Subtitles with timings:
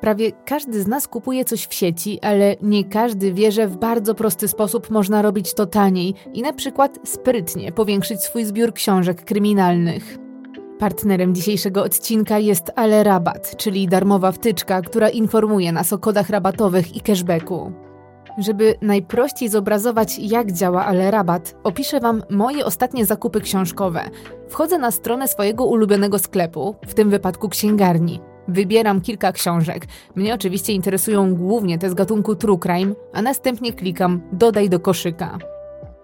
[0.00, 4.14] Prawie każdy z nas kupuje coś w sieci, ale nie każdy wie, że w bardzo
[4.14, 10.18] prosty sposób można robić to taniej i na przykład sprytnie powiększyć swój zbiór książek kryminalnych.
[10.78, 16.96] Partnerem dzisiejszego odcinka jest Ale Rabat, czyli darmowa wtyczka, która informuje nas o kodach rabatowych
[16.96, 17.72] i cashbacku.
[18.38, 24.00] Żeby najprościej zobrazować, jak działa Ale Rabat, opiszę Wam moje ostatnie zakupy książkowe.
[24.48, 28.20] Wchodzę na stronę swojego ulubionego sklepu, w tym wypadku księgarni.
[28.48, 29.86] Wybieram kilka książek.
[30.14, 35.38] Mnie oczywiście interesują głównie te z gatunku true crime, a następnie klikam dodaj do koszyka.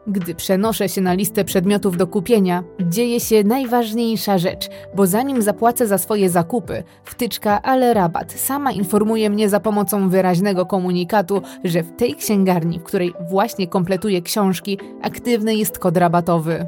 [0.06, 5.86] Gdy przenoszę się na listę przedmiotów do kupienia, dzieje się najważniejsza rzecz, bo zanim zapłacę
[5.86, 11.96] za swoje zakupy, wtyczka ale rabat sama informuje mnie za pomocą wyraźnego komunikatu, że w
[11.96, 16.66] tej księgarni, w której właśnie kompletuję książki, aktywny jest kod rabatowy.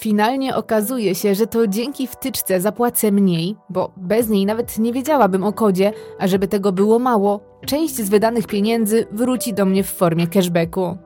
[0.00, 5.44] Finalnie okazuje się, że to dzięki wtyczce zapłacę mniej, bo bez niej nawet nie wiedziałabym
[5.44, 9.90] o kodzie, a żeby tego było mało, część z wydanych pieniędzy wróci do mnie w
[9.90, 10.96] formie cashbacku.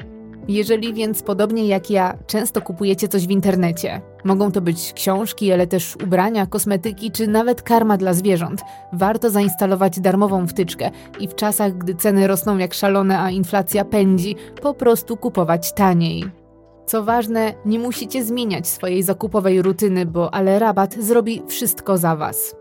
[0.48, 5.66] Jeżeli więc podobnie jak ja często kupujecie coś w internecie, mogą to być książki, ale
[5.66, 10.90] też ubrania, kosmetyki czy nawet karma dla zwierząt, warto zainstalować darmową wtyczkę
[11.20, 16.43] i w czasach, gdy ceny rosną jak szalone, a inflacja pędzi, po prostu kupować taniej.
[16.86, 22.56] Co ważne, nie musicie zmieniać swojej zakupowej rutyny, bo Ale Rabat zrobi wszystko za Was.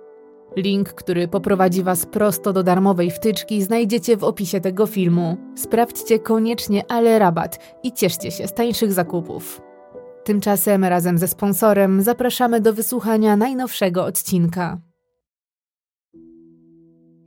[0.56, 5.38] Link, który poprowadzi Was prosto do darmowej wtyczki, znajdziecie w opisie tego filmu.
[5.56, 9.62] Sprawdźcie koniecznie Ale Rabat i cieszcie się z tańszych zakupów.
[10.24, 14.78] Tymczasem razem ze sponsorem zapraszamy do wysłuchania najnowszego odcinka.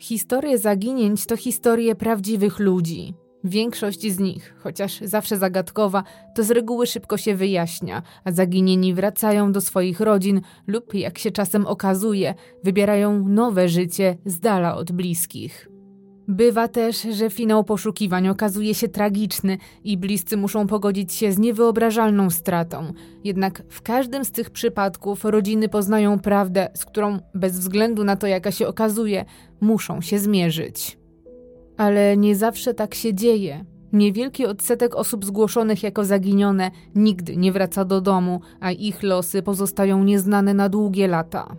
[0.00, 3.14] Historie zaginięć to historie prawdziwych ludzi.
[3.46, 9.52] Większość z nich, chociaż zawsze zagadkowa, to z reguły szybko się wyjaśnia, a zaginieni wracają
[9.52, 15.68] do swoich rodzin lub, jak się czasem okazuje, wybierają nowe życie z dala od bliskich.
[16.28, 22.30] Bywa też, że finał poszukiwań okazuje się tragiczny i bliscy muszą pogodzić się z niewyobrażalną
[22.30, 22.92] stratą.
[23.24, 28.26] Jednak w każdym z tych przypadków rodziny poznają prawdę, z którą, bez względu na to,
[28.26, 29.24] jaka się okazuje,
[29.60, 30.98] muszą się zmierzyć.
[31.76, 33.64] Ale nie zawsze tak się dzieje.
[33.92, 40.04] Niewielki odsetek osób zgłoszonych jako zaginione nigdy nie wraca do domu, a ich losy pozostają
[40.04, 41.56] nieznane na długie lata.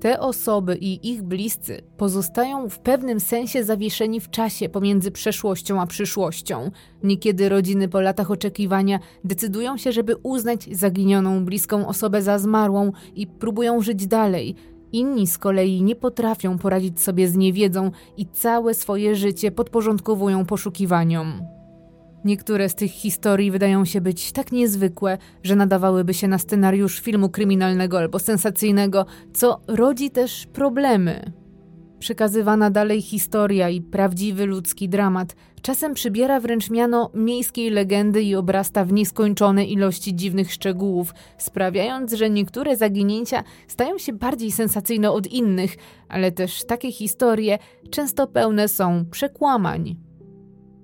[0.00, 5.86] Te osoby i ich bliscy pozostają w pewnym sensie zawieszeni w czasie pomiędzy przeszłością a
[5.86, 6.70] przyszłością.
[7.02, 13.26] Niekiedy rodziny po latach oczekiwania decydują się, żeby uznać zaginioną bliską osobę za zmarłą i
[13.26, 14.54] próbują żyć dalej,
[14.92, 21.32] Inni z kolei nie potrafią poradzić sobie z niewiedzą i całe swoje życie podporządkowują poszukiwaniom.
[22.24, 27.28] Niektóre z tych historii wydają się być tak niezwykłe, że nadawałyby się na scenariusz filmu
[27.28, 31.32] kryminalnego albo sensacyjnego, co rodzi też problemy.
[31.98, 38.84] Przekazywana dalej historia i prawdziwy ludzki dramat czasem przybiera wręcz miano miejskiej legendy i obrasta
[38.84, 45.76] w nieskończone ilości dziwnych szczegółów, sprawiając, że niektóre zaginięcia stają się bardziej sensacyjne od innych,
[46.08, 47.58] ale też takie historie
[47.90, 49.96] często pełne są przekłamań.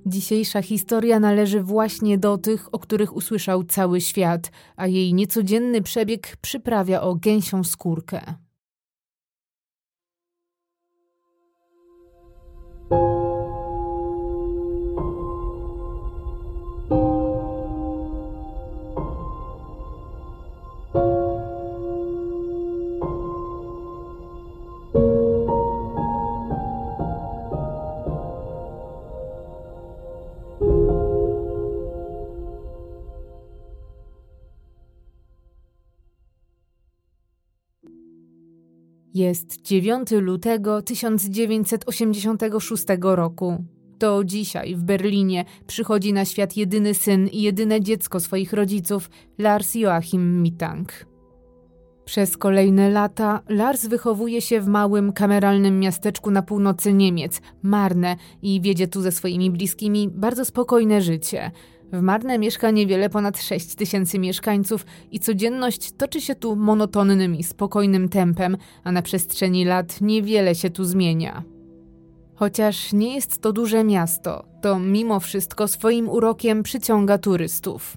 [0.07, 6.37] Dzisiejsza historia należy właśnie do tych, o których usłyszał cały świat, a jej niecodzienny przebieg
[6.41, 8.35] przyprawia o gęsią skórkę.
[39.17, 43.65] Jest 9 lutego 1986 roku.
[43.99, 49.75] To dzisiaj w Berlinie przychodzi na świat jedyny syn i jedyne dziecko swoich rodziców, Lars
[49.75, 51.07] Joachim Mittang.
[52.05, 58.61] Przez kolejne lata Lars wychowuje się w małym, kameralnym miasteczku na północy Niemiec, Marne, i
[58.61, 61.51] wiedzie tu ze swoimi bliskimi bardzo spokojne życie–
[61.93, 67.45] w Marne mieszka niewiele ponad 6 tysięcy mieszkańców i codzienność toczy się tu monotonnym i
[67.45, 71.43] spokojnym tempem, a na przestrzeni lat niewiele się tu zmienia.
[72.35, 77.97] Chociaż nie jest to duże miasto, to mimo wszystko swoim urokiem przyciąga turystów.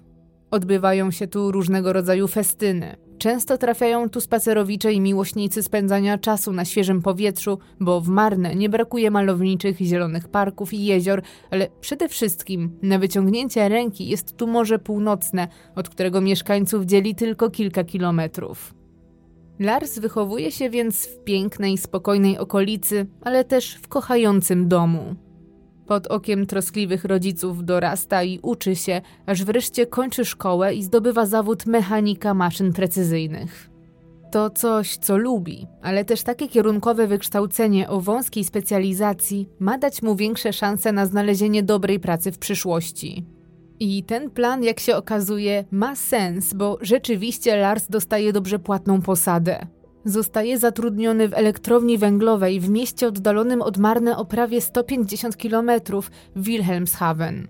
[0.51, 3.08] Odbywają się tu różnego rodzaju festyny.
[3.19, 8.69] Często trafiają tu spacerowicze i miłośnicy spędzania czasu na świeżym powietrzu, bo w Marne nie
[8.69, 11.21] brakuje malowniczych zielonych parków i jezior,
[11.51, 17.49] ale przede wszystkim na wyciągnięcie ręki jest tu Morze Północne, od którego mieszkańców dzieli tylko
[17.49, 18.73] kilka kilometrów.
[19.59, 25.15] Lars wychowuje się więc w pięknej, spokojnej okolicy, ale też w kochającym domu.
[25.89, 31.65] Pod okiem troskliwych rodziców dorasta i uczy się, aż wreszcie kończy szkołę i zdobywa zawód
[31.65, 33.69] mechanika maszyn precyzyjnych.
[34.31, 40.15] To coś, co lubi, ale też takie kierunkowe wykształcenie o wąskiej specjalizacji ma dać mu
[40.15, 43.25] większe szanse na znalezienie dobrej pracy w przyszłości.
[43.79, 49.67] I ten plan, jak się okazuje, ma sens, bo rzeczywiście Lars dostaje dobrze płatną posadę.
[50.05, 55.71] Zostaje zatrudniony w elektrowni węglowej w mieście oddalonym od Marne o prawie 150 km
[56.35, 57.47] Wilhelmshaven.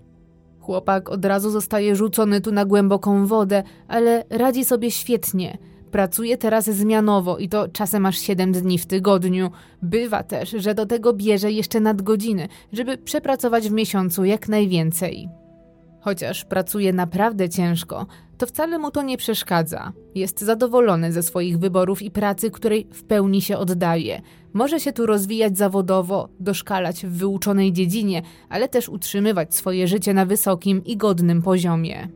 [0.60, 5.58] Chłopak od razu zostaje rzucony tu na głęboką wodę, ale radzi sobie świetnie.
[5.90, 9.50] Pracuje teraz zmianowo i to czasem aż 7 dni w tygodniu.
[9.82, 15.28] Bywa też, że do tego bierze jeszcze nadgodziny, żeby przepracować w miesiącu jak najwięcej.
[16.00, 18.06] Chociaż pracuje naprawdę ciężko,
[18.38, 19.92] to wcale mu to nie przeszkadza.
[20.14, 24.20] Jest zadowolony ze swoich wyborów i pracy, której w pełni się oddaje.
[24.52, 30.26] Może się tu rozwijać zawodowo, doszkalać w wyuczonej dziedzinie, ale też utrzymywać swoje życie na
[30.26, 32.08] wysokim i godnym poziomie.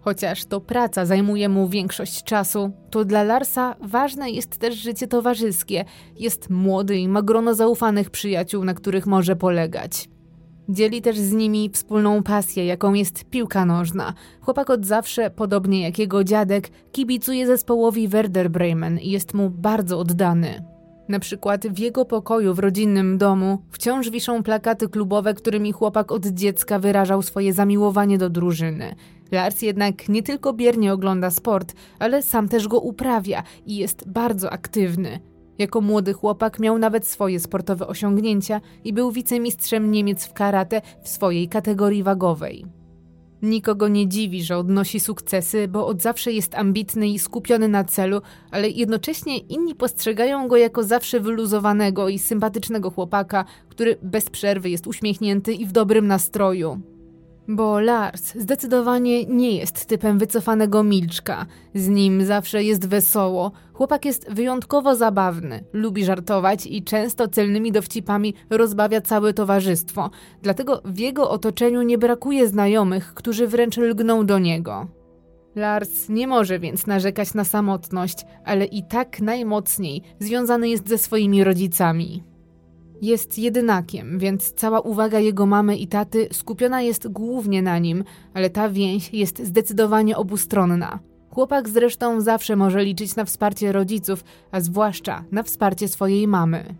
[0.00, 5.84] Chociaż to praca zajmuje mu większość czasu, to dla Larsa ważne jest też życie towarzyskie.
[6.16, 10.08] Jest młody i ma grono zaufanych przyjaciół, na których może polegać.
[10.68, 14.14] Dzieli też z nimi wspólną pasję, jaką jest piłka nożna.
[14.40, 19.98] Chłopak od zawsze, podobnie jak jego dziadek, kibicuje zespołowi Werder Bremen i jest mu bardzo
[19.98, 20.64] oddany.
[21.08, 26.26] Na przykład w jego pokoju w rodzinnym domu wciąż wiszą plakaty klubowe, którymi chłopak od
[26.26, 28.94] dziecka wyrażał swoje zamiłowanie do drużyny.
[29.32, 34.50] Lars jednak nie tylko biernie ogląda sport, ale sam też go uprawia i jest bardzo
[34.50, 35.20] aktywny.
[35.60, 41.08] Jako młody chłopak miał nawet swoje sportowe osiągnięcia i był wicemistrzem Niemiec w karate w
[41.08, 42.66] swojej kategorii wagowej.
[43.42, 48.20] Nikogo nie dziwi, że odnosi sukcesy, bo od zawsze jest ambitny i skupiony na celu,
[48.50, 54.86] ale jednocześnie inni postrzegają go jako zawsze wyluzowanego i sympatycznego chłopaka, który bez przerwy jest
[54.86, 56.80] uśmiechnięty i w dobrym nastroju.
[57.52, 61.46] Bo Lars zdecydowanie nie jest typem wycofanego milczka.
[61.74, 63.52] Z nim zawsze jest wesoło.
[63.72, 70.10] Chłopak jest wyjątkowo zabawny, lubi żartować i często celnymi dowcipami rozbawia całe towarzystwo.
[70.42, 74.86] Dlatego w jego otoczeniu nie brakuje znajomych, którzy wręcz lgną do niego.
[75.54, 81.44] Lars nie może więc narzekać na samotność, ale i tak najmocniej związany jest ze swoimi
[81.44, 82.29] rodzicami.
[83.02, 88.04] Jest jedynakiem, więc cała uwaga jego mamy i taty skupiona jest głównie na nim,
[88.34, 90.98] ale ta więź jest zdecydowanie obustronna.
[91.30, 96.74] Chłopak zresztą zawsze może liczyć na wsparcie rodziców, a zwłaszcza na wsparcie swojej mamy.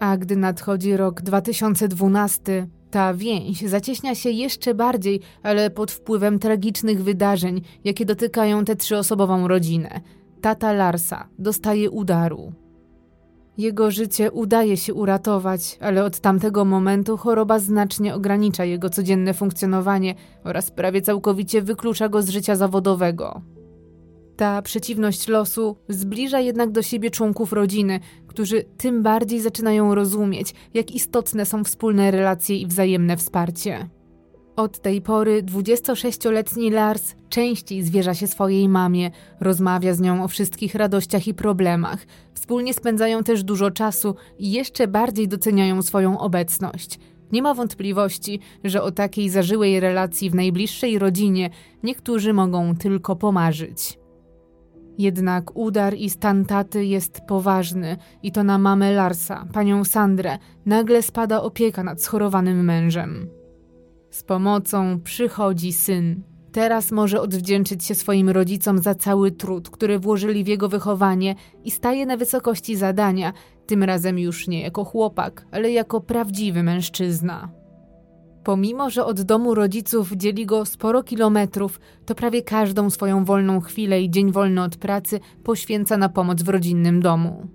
[0.00, 7.02] A gdy nadchodzi rok 2012, ta więź zacieśnia się jeszcze bardziej, ale pod wpływem tragicznych
[7.02, 10.00] wydarzeń, jakie dotykają tę trzyosobową rodzinę.
[10.40, 12.52] Tata Larsa dostaje udaru.
[13.62, 20.14] Jego życie udaje się uratować, ale od tamtego momentu choroba znacznie ogranicza jego codzienne funkcjonowanie
[20.44, 23.42] oraz prawie całkowicie wyklucza go z życia zawodowego.
[24.36, 30.90] Ta przeciwność losu zbliża jednak do siebie członków rodziny, którzy tym bardziej zaczynają rozumieć, jak
[30.90, 33.88] istotne są wspólne relacje i wzajemne wsparcie.
[34.56, 39.10] Od tej pory 26-letni Lars częściej zwierza się swojej mamie,
[39.40, 42.06] rozmawia z nią o wszystkich radościach i problemach.
[42.34, 46.98] Wspólnie spędzają też dużo czasu i jeszcze bardziej doceniają swoją obecność.
[47.32, 51.50] Nie ma wątpliwości, że o takiej zażyłej relacji w najbliższej rodzinie
[51.82, 53.98] niektórzy mogą tylko pomarzyć.
[54.98, 61.02] Jednak udar i stan taty jest poważny i to na mamę Larsa, panią Sandrę, nagle
[61.02, 63.41] spada opieka nad schorowanym mężem.
[64.12, 66.22] Z pomocą przychodzi syn.
[66.52, 71.70] Teraz może odwdzięczyć się swoim rodzicom za cały trud, który włożyli w jego wychowanie i
[71.70, 73.32] staje na wysokości zadania,
[73.66, 77.52] tym razem już nie jako chłopak, ale jako prawdziwy mężczyzna.
[78.44, 84.02] Pomimo, że od domu rodziców dzieli go sporo kilometrów, to prawie każdą swoją wolną chwilę
[84.02, 87.48] i dzień wolny od pracy poświęca na pomoc w rodzinnym domu.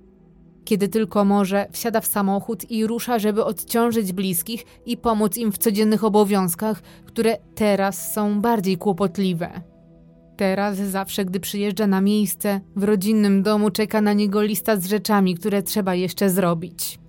[0.68, 5.58] Kiedy tylko może, wsiada w samochód i rusza, żeby odciążyć bliskich i pomóc im w
[5.58, 9.62] codziennych obowiązkach, które teraz są bardziej kłopotliwe.
[10.38, 15.36] Teraz, zawsze gdy przyjeżdża na miejsce, w rodzinnym domu czeka na niego lista z rzeczami,
[15.36, 17.00] które trzeba jeszcze zrobić.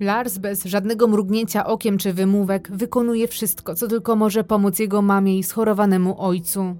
[0.00, 5.38] Lars bez żadnego mrugnięcia okiem czy wymówek wykonuje wszystko, co tylko może pomóc jego mamie
[5.38, 6.76] i schorowanemu ojcu.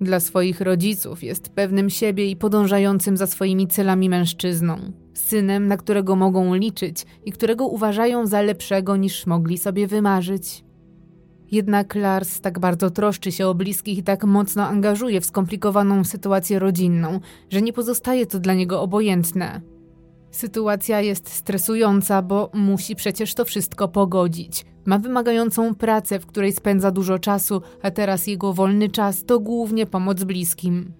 [0.00, 6.16] Dla swoich rodziców jest pewnym siebie i podążającym za swoimi celami mężczyzną synem, na którego
[6.16, 10.64] mogą liczyć i którego uważają za lepszego niż mogli sobie wymarzyć.
[11.50, 16.58] Jednak Lars tak bardzo troszczy się o bliskich i tak mocno angażuje w skomplikowaną sytuację
[16.58, 19.60] rodzinną, że nie pozostaje to dla niego obojętne.
[20.30, 24.64] Sytuacja jest stresująca, bo musi przecież to wszystko pogodzić.
[24.84, 29.86] Ma wymagającą pracę, w której spędza dużo czasu, a teraz jego wolny czas to głównie
[29.86, 30.99] pomoc bliskim.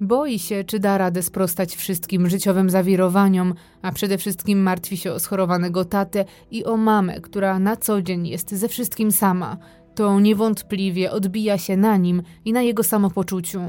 [0.00, 5.18] Boi się, czy da radę sprostać wszystkim życiowym zawirowaniom, a przede wszystkim martwi się o
[5.18, 9.56] schorowanego tatę i o mamę, która na co dzień jest ze wszystkim sama.
[9.94, 13.60] To niewątpliwie odbija się na nim i na jego samopoczuciu.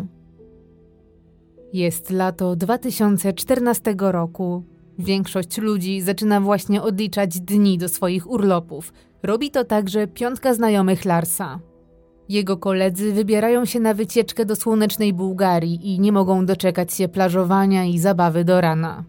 [1.74, 4.64] Jest lato 2014 roku.
[5.00, 8.94] Większość ludzi zaczyna właśnie odliczać dni do swoich urlopów.
[9.24, 11.60] Robi to także piątka znajomych Larsa.
[12.30, 17.86] Jego koledzy wybierają się na wycieczkę do słonecznej Bułgarii i nie mogą doczekać się plażowania
[17.86, 19.04] i zabawy do rana.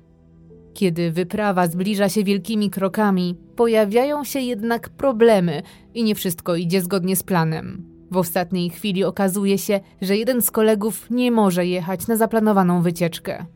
[0.74, 5.62] Kiedy wyprawa zbliża się wielkimi krokami, pojawiają się jednak problemy
[5.94, 7.84] i nie wszystko idzie zgodnie z planem.
[8.10, 13.46] W ostatniej chwili okazuje się, że jeden z kolegów nie może jechać na zaplanowaną wycieczkę.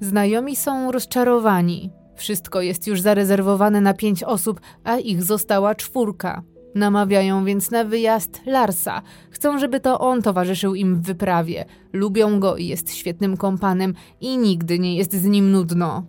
[0.00, 1.90] Znajomi są rozczarowani.
[2.14, 6.42] Wszystko jest już zarezerwowane na pięć osób, a ich została czwórka.
[6.76, 9.02] Namawiają więc na wyjazd Larsa.
[9.30, 11.64] Chcą, żeby to on towarzyszył im w wyprawie.
[11.92, 16.06] Lubią go i jest świetnym kompanem i nigdy nie jest z nim nudno.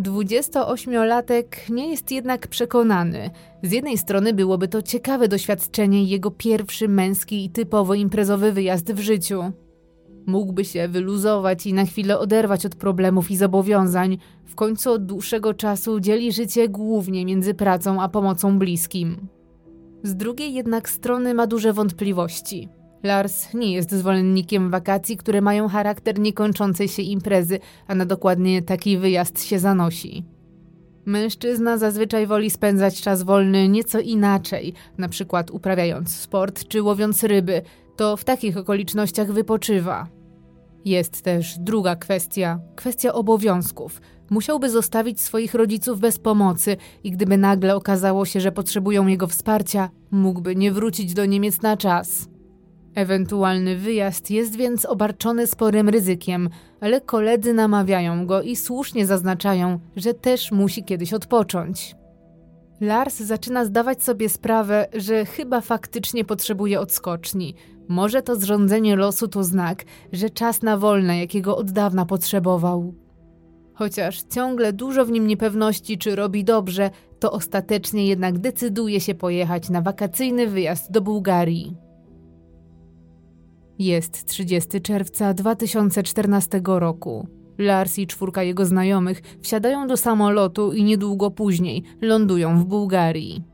[0.00, 3.30] 28-latek nie jest jednak przekonany.
[3.62, 9.00] Z jednej strony byłoby to ciekawe doświadczenie jego pierwszy męski i typowo imprezowy wyjazd w
[9.00, 9.42] życiu.
[10.26, 14.18] Mógłby się wyluzować i na chwilę oderwać od problemów i zobowiązań.
[14.44, 19.35] W końcu od dłuższego czasu dzieli życie głównie między pracą a pomocą bliskim.
[20.06, 22.68] Z drugiej jednak strony ma duże wątpliwości.
[23.02, 28.98] Lars nie jest zwolennikiem wakacji, które mają charakter niekończącej się imprezy, a na dokładnie taki
[28.98, 30.24] wyjazd się zanosi.
[31.06, 37.62] Mężczyzna zazwyczaj woli spędzać czas wolny nieco inaczej, na przykład uprawiając sport czy łowiąc ryby,
[37.96, 40.08] to w takich okolicznościach wypoczywa.
[40.84, 44.00] Jest też druga kwestia kwestia obowiązków.
[44.30, 49.90] Musiałby zostawić swoich rodziców bez pomocy i gdyby nagle okazało się, że potrzebują jego wsparcia,
[50.10, 52.28] mógłby nie wrócić do Niemiec na czas.
[52.94, 60.14] Ewentualny wyjazd jest więc obarczony sporym ryzykiem, ale koledzy namawiają go i słusznie zaznaczają, że
[60.14, 61.96] też musi kiedyś odpocząć.
[62.80, 67.54] Lars zaczyna zdawać sobie sprawę, że chyba faktycznie potrzebuje odskoczni.
[67.88, 72.94] Może to zrządzenie losu to znak, że czas na wolne, jakiego od dawna potrzebował.
[73.78, 79.70] Chociaż ciągle dużo w nim niepewności, czy robi dobrze, to ostatecznie jednak decyduje się pojechać
[79.70, 81.76] na wakacyjny wyjazd do Bułgarii.
[83.78, 87.28] Jest 30 czerwca 2014 roku.
[87.58, 93.44] Lars i czwórka jego znajomych wsiadają do samolotu i niedługo później lądują w Bułgarii.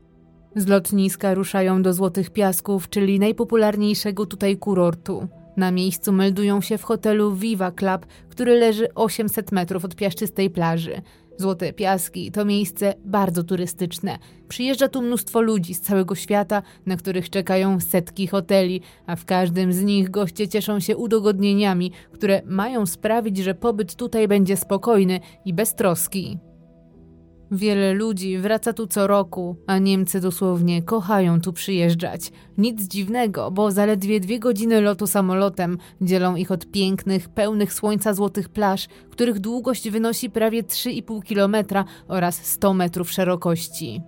[0.55, 5.27] Z lotniska ruszają do Złotych Piasków, czyli najpopularniejszego tutaj kurortu.
[5.57, 11.01] Na miejscu meldują się w hotelu Viva Club, który leży 800 metrów od piaszczystej plaży.
[11.37, 14.17] Złote Piaski to miejsce bardzo turystyczne.
[14.47, 19.73] Przyjeżdża tu mnóstwo ludzi z całego świata, na których czekają setki hoteli, a w każdym
[19.73, 25.53] z nich goście cieszą się udogodnieniami, które mają sprawić, że pobyt tutaj będzie spokojny i
[25.53, 26.37] beztroski.
[27.51, 32.31] Wiele ludzi wraca tu co roku, a Niemcy dosłownie kochają tu przyjeżdżać.
[32.57, 38.49] Nic dziwnego, bo zaledwie dwie godziny lotu samolotem dzielą ich od pięknych, pełnych słońca złotych
[38.49, 44.01] plaż, których długość wynosi prawie 3,5 kilometra oraz 100 metrów szerokości.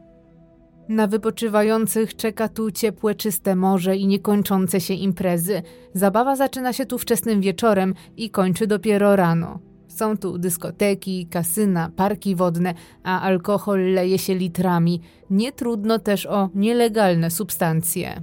[0.90, 5.62] Na wypoczywających czeka tu ciepłe, czyste morze i niekończące się imprezy.
[5.94, 9.60] Zabawa zaczyna się tu wczesnym wieczorem i kończy dopiero rano.
[9.96, 12.74] Są tu dyskoteki, kasyna, parki wodne,
[13.04, 15.02] a alkohol leje się litrami.
[15.30, 18.22] Nie trudno też o nielegalne substancje.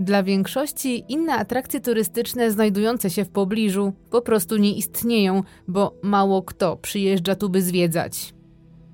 [0.00, 6.42] Dla większości inne atrakcje turystyczne znajdujące się w pobliżu po prostu nie istnieją, bo mało
[6.42, 8.34] kto przyjeżdża tu by zwiedzać.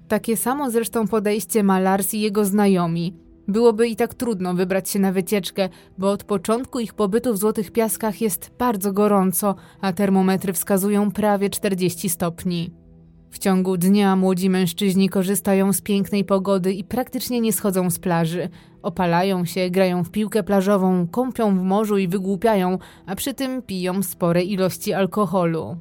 [0.09, 3.22] Takie samo zresztą podejście ma Lars i jego znajomi.
[3.49, 5.69] Byłoby i tak trudno wybrać się na wycieczkę,
[5.99, 11.51] bo od początku ich pobytu w Złotych Piaskach jest bardzo gorąco, a termometry wskazują prawie
[11.51, 12.83] 40 stopni.
[13.31, 18.49] W ciągu dnia młodzi mężczyźni korzystają z pięknej pogody i praktycznie nie schodzą z plaży.
[18.83, 24.03] Opalają się, grają w piłkę plażową, kąpią w morzu i wygłupiają, a przy tym piją
[24.03, 25.77] spore ilości alkoholu.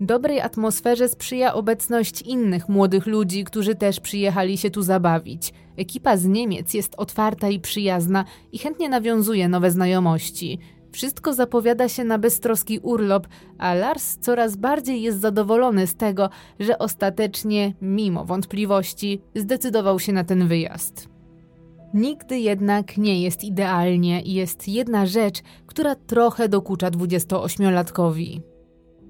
[0.00, 5.52] Dobrej atmosferze sprzyja obecność innych młodych ludzi, którzy też przyjechali się tu zabawić.
[5.76, 10.58] Ekipa z Niemiec jest otwarta i przyjazna i chętnie nawiązuje nowe znajomości.
[10.92, 13.26] Wszystko zapowiada się na beztroski urlop,
[13.58, 20.24] a Lars coraz bardziej jest zadowolony z tego, że ostatecznie, mimo wątpliwości, zdecydował się na
[20.24, 21.08] ten wyjazd.
[21.94, 28.51] Nigdy jednak nie jest idealnie i jest jedna rzecz, która trochę dokucza 28-latkowi.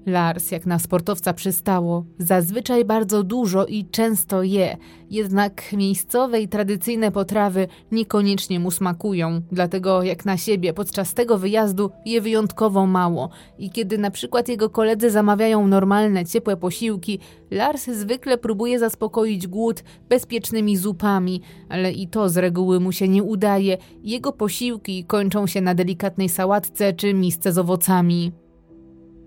[0.05, 4.77] Lars, jak na sportowca przystało, zazwyczaj bardzo dużo i często je,
[5.09, 11.91] jednak miejscowe i tradycyjne potrawy niekoniecznie mu smakują, dlatego jak na siebie podczas tego wyjazdu
[12.05, 17.19] je wyjątkowo mało i kiedy na przykład jego koledzy zamawiają normalne, ciepłe posiłki,
[17.51, 23.23] Lars zwykle próbuje zaspokoić głód bezpiecznymi zupami, ale i to z reguły mu się nie
[23.23, 23.77] udaje.
[24.03, 28.42] Jego posiłki kończą się na delikatnej sałatce czy misce z owocami.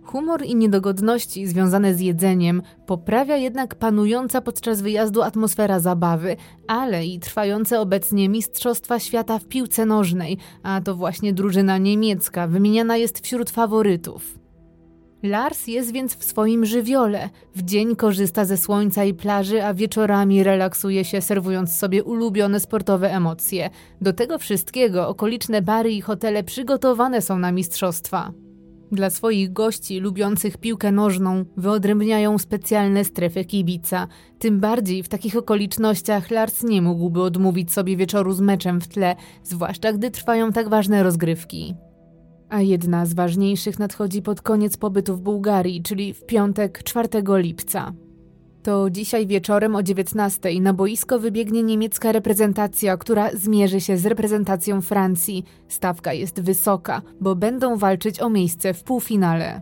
[0.07, 6.37] Humor i niedogodności związane z jedzeniem poprawia jednak panująca podczas wyjazdu atmosfera zabawy,
[6.69, 12.97] ale i trwające obecnie Mistrzostwa Świata w piłce nożnej, a to właśnie drużyna niemiecka wymieniana
[12.97, 14.39] jest wśród faworytów.
[15.23, 17.31] Lars jest więc w swoim żywiole.
[17.55, 23.13] W dzień korzysta ze słońca i plaży, a wieczorami relaksuje się, serwując sobie ulubione sportowe
[23.13, 23.71] emocje.
[24.01, 28.33] Do tego wszystkiego okoliczne bary i hotele przygotowane są na mistrzostwa.
[28.93, 34.09] Dla swoich gości lubiących piłkę nożną wyodrębniają specjalne strefy kibica.
[34.39, 39.17] Tym bardziej w takich okolicznościach Lars nie mógłby odmówić sobie wieczoru z meczem w tle,
[39.43, 41.75] zwłaszcza gdy trwają tak ważne rozgrywki.
[42.49, 47.93] A jedna z ważniejszych nadchodzi pod koniec pobytu w Bułgarii, czyli w piątek 4 lipca.
[48.67, 54.81] To dzisiaj wieczorem o 19 na boisko wybiegnie niemiecka reprezentacja, która zmierzy się z reprezentacją
[54.83, 55.45] Francji.
[55.69, 59.61] Stawka jest wysoka, bo będą walczyć o miejsce w półfinale.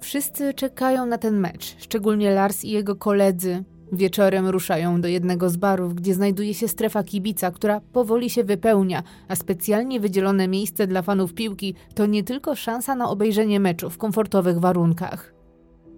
[0.00, 3.64] Wszyscy czekają na ten mecz, szczególnie Lars i jego koledzy.
[3.92, 9.02] Wieczorem ruszają do jednego z barów, gdzie znajduje się strefa kibica, która powoli się wypełnia,
[9.28, 13.98] a specjalnie wydzielone miejsce dla fanów piłki to nie tylko szansa na obejrzenie meczu w
[13.98, 15.39] komfortowych warunkach.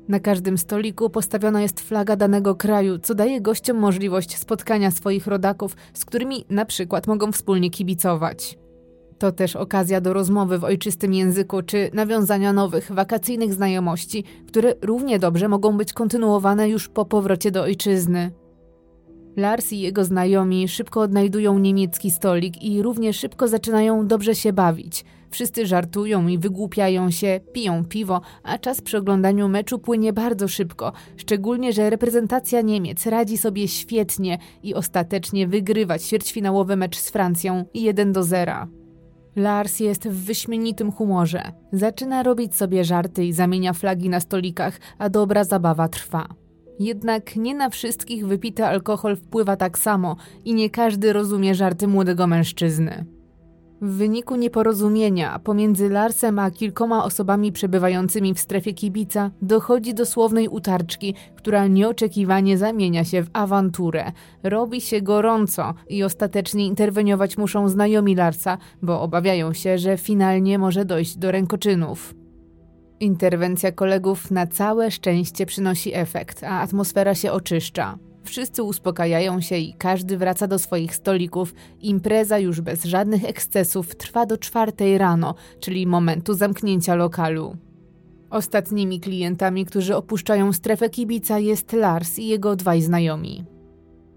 [0.09, 5.77] Na każdym stoliku postawiona jest flaga danego kraju, co daje gościom możliwość spotkania swoich rodaków,
[5.95, 8.59] z którymi na przykład mogą wspólnie kibicować.
[9.19, 15.19] To też okazja do rozmowy w ojczystym języku czy nawiązania nowych, wakacyjnych znajomości, które równie
[15.19, 18.31] dobrze mogą być kontynuowane już po powrocie do ojczyzny.
[19.37, 25.05] Lars i jego znajomi szybko odnajdują niemiecki stolik i równie szybko zaczynają dobrze się bawić.
[25.33, 30.93] Wszyscy żartują i wygłupiają się, piją piwo, a czas przy oglądaniu meczu płynie bardzo szybko,
[31.17, 38.13] szczególnie, że reprezentacja Niemiec radzi sobie świetnie i ostatecznie wygrywa ćwierćfinałowy mecz z Francją 1
[38.13, 38.53] do 0.
[39.37, 41.43] Lars jest w wyśmienitym humorze.
[41.73, 46.29] Zaczyna robić sobie żarty i zamienia flagi na stolikach, a dobra zabawa trwa.
[46.79, 52.27] Jednak nie na wszystkich wypity alkohol wpływa tak samo i nie każdy rozumie żarty młodego
[52.27, 53.22] mężczyzny.
[53.83, 60.49] W wyniku nieporozumienia pomiędzy Larsem a kilkoma osobami przebywającymi w strefie kibica dochodzi do słownej
[60.49, 64.13] utarczki, która nieoczekiwanie zamienia się w awanturę.
[64.43, 70.85] Robi się gorąco i ostatecznie interweniować muszą znajomi Larsa, bo obawiają się, że finalnie może
[70.85, 72.15] dojść do rękoczynów.
[73.01, 77.99] Interwencja kolegów na całe szczęście przynosi efekt, a atmosfera się oczyszcza.
[78.25, 81.55] Wszyscy uspokajają się i każdy wraca do swoich stolików.
[81.81, 87.57] Impreza już bez żadnych ekscesów trwa do czwartej rano, czyli momentu zamknięcia lokalu.
[88.31, 93.52] Ostatnimi klientami, którzy opuszczają strefę kibica jest Lars i jego dwaj znajomi.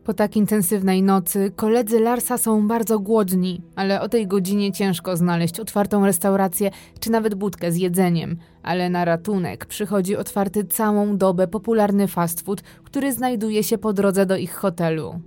[0.06, 5.60] Po tak intensywnej nocy koledzy Larsa są bardzo głodni, ale o tej godzinie ciężko znaleźć
[5.60, 12.08] otwartą restaurację czy nawet budkę z jedzeniem, ale na ratunek przychodzi otwarty całą dobę popularny
[12.08, 15.20] fast food, który znajduje się po drodze do ich hotelu.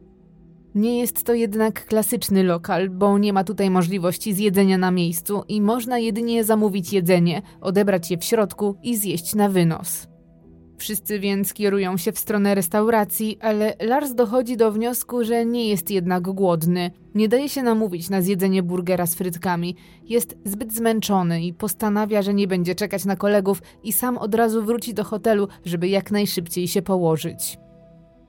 [0.75, 5.61] Nie jest to jednak klasyczny lokal, bo nie ma tutaj możliwości zjedzenia na miejscu i
[5.61, 10.18] można jedynie zamówić jedzenie, odebrać je w środku i zjeść na wynos.
[10.79, 15.91] Wszyscy więc kierują się w stronę restauracji, ale Lars dochodzi do wniosku, że nie jest
[15.91, 16.91] jednak głodny.
[17.15, 19.77] Nie daje się namówić na zjedzenie burgera z frytkami.
[20.05, 24.63] Jest zbyt zmęczony i postanawia, że nie będzie czekać na kolegów i sam od razu
[24.63, 27.59] wróci do hotelu, żeby jak najszybciej się położyć.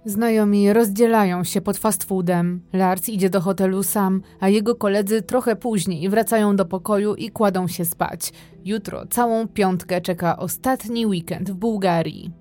[0.06, 2.62] Znajomi rozdzielają się pod fast foodem.
[2.74, 7.68] Lars idzie do hotelu sam, a jego koledzy trochę później wracają do pokoju i kładą
[7.68, 8.32] się spać.
[8.66, 12.38] Jutro całą piątkę czeka ostatni weekend w Bułgarii.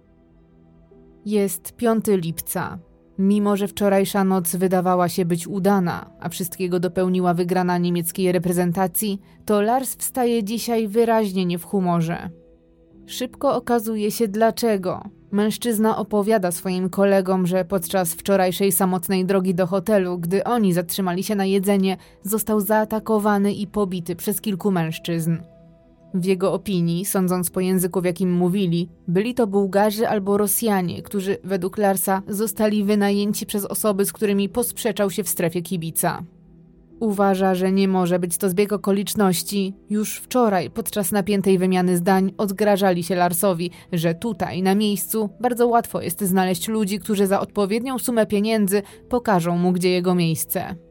[1.28, 2.78] Jest 5 lipca.
[3.18, 9.60] Mimo, że wczorajsza noc wydawała się być udana, a wszystkiego dopełniła wygrana niemieckiej reprezentacji, to
[9.60, 12.30] Lars wstaje dzisiaj wyraźnie nie w humorze.
[13.06, 15.02] Szybko okazuje się dlaczego.
[15.30, 21.34] Mężczyzna opowiada swoim kolegom, że podczas wczorajszej samotnej drogi do hotelu, gdy oni zatrzymali się
[21.34, 25.36] na jedzenie, został zaatakowany i pobity przez kilku mężczyzn.
[26.14, 31.36] W jego opinii, sądząc po języku, w jakim mówili, byli to Bułgarzy albo Rosjanie, którzy
[31.44, 36.22] według Larsa zostali wynajęci przez osoby, z którymi posprzeczał się w strefie kibica.
[37.00, 39.74] Uważa, że nie może być to zbieg okoliczności.
[39.90, 46.00] Już wczoraj, podczas napiętej wymiany zdań, odgrażali się Larsowi, że tutaj, na miejscu, bardzo łatwo
[46.00, 50.87] jest znaleźć ludzi, którzy za odpowiednią sumę pieniędzy pokażą mu, gdzie jego miejsce.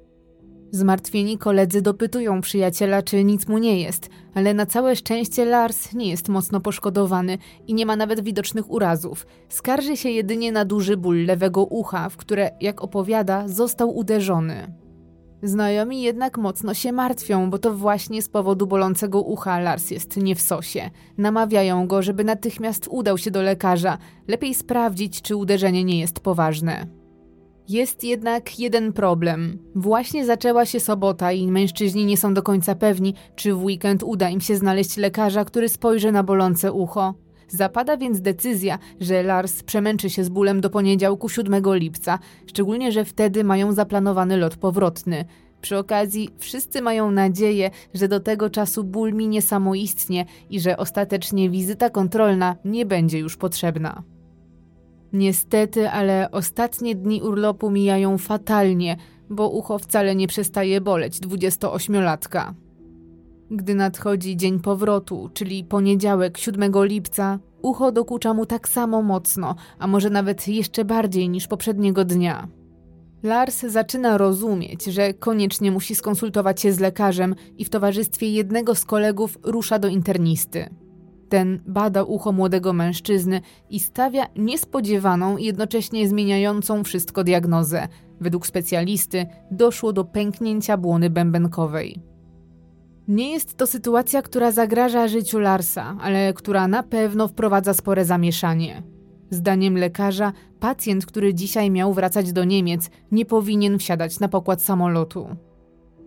[0.72, 6.10] Zmartwieni koledzy dopytują przyjaciela, czy nic mu nie jest, ale na całe szczęście Lars nie
[6.10, 9.28] jest mocno poszkodowany i nie ma nawet widocznych urazów.
[9.50, 14.74] Skarży się jedynie na duży ból lewego ucha, w które, jak opowiada, został uderzony.
[15.44, 20.36] Znajomi jednak mocno się martwią, bo to właśnie z powodu bolącego ucha Lars jest nie
[20.36, 20.90] w sosie.
[21.18, 23.98] Namawiają go, żeby natychmiast udał się do lekarza.
[24.28, 26.88] Lepiej sprawdzić, czy uderzenie nie jest poważne.
[27.70, 29.60] Jest jednak jeden problem.
[29.76, 34.30] Właśnie zaczęła się sobota i mężczyźni nie są do końca pewni, czy w weekend uda
[34.30, 37.14] im się znaleźć lekarza, który spojrzy na bolące ucho.
[37.48, 43.06] Zapada więc decyzja, że Lars przemęczy się z bólem do poniedziałku 7 lipca, szczególnie, że
[43.06, 45.26] wtedy mają zaplanowany lot powrotny.
[45.62, 51.50] Przy okazji wszyscy mają nadzieję, że do tego czasu ból minie samoistnie i że ostatecznie
[51.50, 54.04] wizyta kontrolna nie będzie już potrzebna.
[55.14, 58.98] Niestety, ale ostatnie dni urlopu mijają fatalnie,
[59.30, 62.54] bo ucho wcale nie przestaje boleć 28-latka.
[63.52, 69.88] Gdy nadchodzi dzień powrotu, czyli poniedziałek 7 lipca, ucho dokucza mu tak samo mocno, a
[69.88, 72.48] może nawet jeszcze bardziej niż poprzedniego dnia.
[73.24, 78.86] Lars zaczyna rozumieć, że koniecznie musi skonsultować się z lekarzem i w towarzystwie jednego z
[78.86, 80.70] kolegów rusza do internisty.
[81.30, 87.88] Ten bada ucho młodego mężczyzny i stawia niespodziewaną jednocześnie zmieniającą wszystko diagnozę.
[88.22, 92.02] Według specjalisty doszło do pęknięcia błony bębenkowej.
[93.08, 98.84] Nie jest to sytuacja, która zagraża życiu Larsa, ale która na pewno wprowadza spore zamieszanie.
[99.30, 105.28] Zdaniem lekarza, pacjent, który dzisiaj miał wracać do Niemiec, nie powinien wsiadać na pokład samolotu.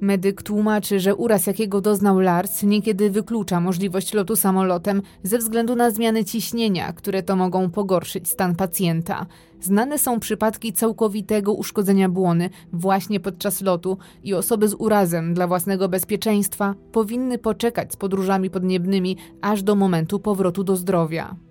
[0.01, 5.91] Medyk tłumaczy, że uraz, jakiego doznał Lars, niekiedy wyklucza możliwość lotu samolotem ze względu na
[5.91, 9.27] zmiany ciśnienia, które to mogą pogorszyć stan pacjenta.
[9.61, 15.89] Znane są przypadki całkowitego uszkodzenia błony właśnie podczas lotu i osoby z urazem dla własnego
[15.89, 21.50] bezpieczeństwa powinny poczekać z podróżami podniebnymi aż do momentu powrotu do zdrowia.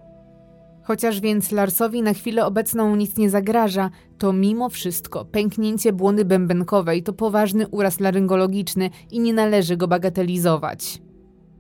[0.89, 7.03] Chociaż więc Larsowi na chwilę obecną nic nie zagraża, to mimo wszystko pęknięcie błony bębenkowej
[7.03, 11.01] to poważny uraz laryngologiczny i nie należy go bagatelizować.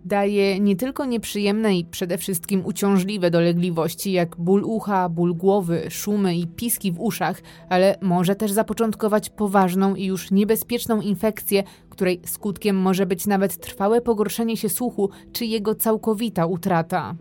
[0.05, 6.35] Daje nie tylko nieprzyjemne i przede wszystkim uciążliwe dolegliwości, jak ból ucha, ból głowy, szumy
[6.35, 12.75] i piski w uszach, ale może też zapoczątkować poważną i już niebezpieczną infekcję, której skutkiem
[12.75, 17.15] może być nawet trwałe pogorszenie się słuchu czy jego całkowita utrata.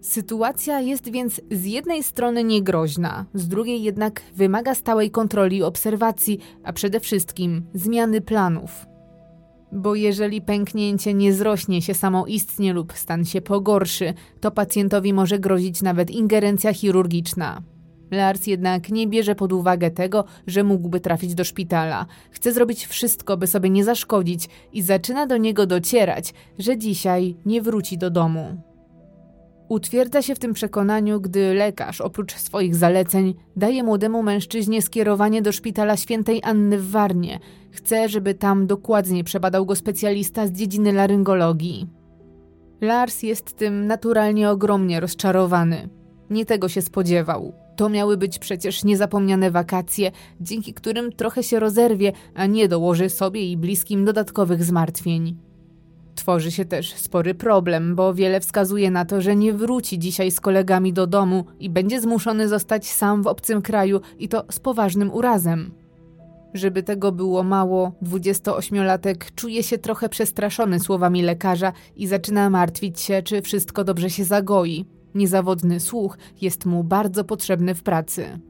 [0.00, 6.38] Sytuacja jest więc z jednej strony niegroźna, z drugiej jednak wymaga stałej kontroli i obserwacji,
[6.64, 8.86] a przede wszystkim zmiany planów.
[9.72, 15.82] Bo jeżeli pęknięcie nie zrośnie się samoistnie lub stan się pogorszy, to pacjentowi może grozić
[15.82, 17.62] nawet ingerencja chirurgiczna.
[18.10, 22.06] Lars jednak nie bierze pod uwagę tego, że mógłby trafić do szpitala.
[22.30, 27.62] Chce zrobić wszystko, by sobie nie zaszkodzić i zaczyna do niego docierać, że dzisiaj nie
[27.62, 28.69] wróci do domu.
[29.70, 35.52] Utwierdza się w tym przekonaniu, gdy lekarz, oprócz swoich zaleceń, daje młodemu mężczyźnie skierowanie do
[35.52, 37.40] szpitala świętej Anny w Warnie.
[37.70, 41.86] Chce, żeby tam dokładnie przebadał go specjalista z dziedziny laryngologii.
[42.80, 45.88] Lars jest tym naturalnie ogromnie rozczarowany.
[46.30, 47.52] Nie tego się spodziewał.
[47.76, 53.50] To miały być przecież niezapomniane wakacje, dzięki którym trochę się rozerwie, a nie dołoży sobie
[53.50, 55.49] i bliskim dodatkowych zmartwień.
[56.20, 60.40] Tworzy się też spory problem, bo wiele wskazuje na to, że nie wróci dzisiaj z
[60.40, 65.10] kolegami do domu i będzie zmuszony zostać sam w obcym kraju i to z poważnym
[65.12, 65.70] urazem.
[66.54, 73.22] Żeby tego było mało, 28-latek czuje się trochę przestraszony słowami lekarza i zaczyna martwić się,
[73.22, 74.84] czy wszystko dobrze się zagoi.
[75.14, 78.40] Niezawodny słuch jest mu bardzo potrzebny w pracy.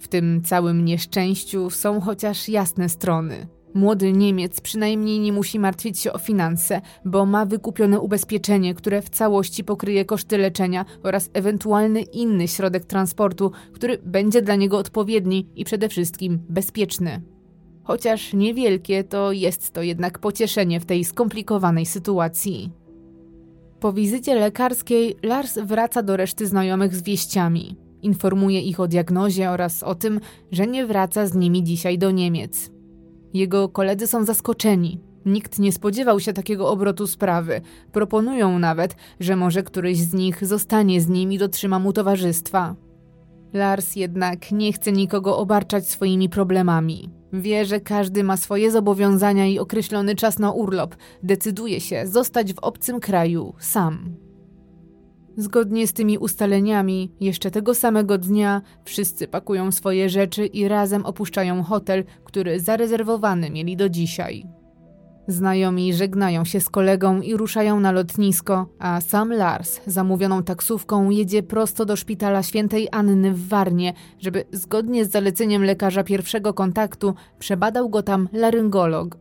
[0.00, 3.57] W tym całym nieszczęściu są chociaż jasne strony.
[3.74, 9.08] Młody Niemiec przynajmniej nie musi martwić się o finanse, bo ma wykupione ubezpieczenie, które w
[9.08, 15.64] całości pokryje koszty leczenia oraz ewentualny inny środek transportu, który będzie dla niego odpowiedni i
[15.64, 17.22] przede wszystkim bezpieczny.
[17.82, 22.70] Chociaż niewielkie, to jest to jednak pocieszenie w tej skomplikowanej sytuacji.
[23.80, 27.76] Po wizycie lekarskiej Lars wraca do reszty znajomych z wieściami.
[28.02, 30.20] Informuje ich o diagnozie oraz o tym,
[30.52, 32.77] że nie wraca z nimi dzisiaj do Niemiec.
[33.34, 35.00] Jego koledzy są zaskoczeni.
[35.26, 37.60] Nikt nie spodziewał się takiego obrotu sprawy.
[37.92, 42.74] Proponują nawet, że może któryś z nich zostanie z nim i dotrzyma mu towarzystwa.
[43.52, 47.10] Lars jednak nie chce nikogo obarczać swoimi problemami.
[47.32, 50.96] Wie, że każdy ma swoje zobowiązania i określony czas na urlop.
[51.22, 54.27] Decyduje się zostać w obcym kraju sam.
[55.38, 61.62] Zgodnie z tymi ustaleniami, jeszcze tego samego dnia wszyscy pakują swoje rzeczy i razem opuszczają
[61.62, 64.44] hotel, który zarezerwowany mieli do dzisiaj.
[65.28, 71.42] Znajomi żegnają się z kolegą i ruszają na lotnisko, a sam Lars zamówioną taksówką jedzie
[71.42, 77.88] prosto do szpitala świętej Anny w Warnie, żeby zgodnie z zaleceniem lekarza pierwszego kontaktu przebadał
[77.88, 79.16] go tam laryngolog.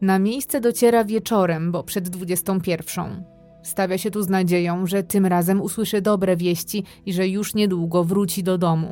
[0.00, 3.32] Na miejsce dociera wieczorem, bo przed 21.
[3.62, 8.04] Stawia się tu z nadzieją, że tym razem usłyszy dobre wieści i że już niedługo
[8.04, 8.88] wróci do domu.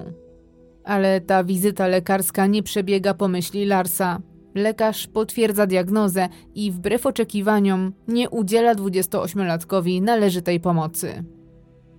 [0.85, 4.21] Ale ta wizyta lekarska nie przebiega po myśli Larsa.
[4.55, 11.25] Lekarz potwierdza diagnozę i wbrew oczekiwaniom nie udziela 28-latkowi należytej pomocy.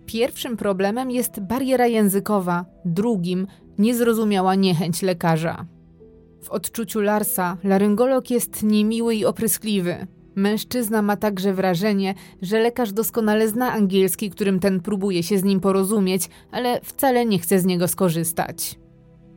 [0.06, 5.66] Pierwszym problemem jest bariera językowa, drugim niezrozumiała niechęć lekarza.
[6.42, 10.08] W odczuciu Larsa laryngolog jest niemiły i opryskliwy.
[10.36, 15.60] Mężczyzna ma także wrażenie, że lekarz doskonale zna angielski, którym ten próbuje się z nim
[15.60, 18.80] porozumieć, ale wcale nie chce z niego skorzystać.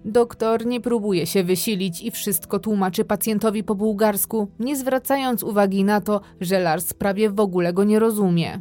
[0.05, 6.01] Doktor nie próbuje się wysilić i wszystko tłumaczy pacjentowi po bułgarsku, nie zwracając uwagi na
[6.01, 8.61] to, że Lars prawie w ogóle go nie rozumie.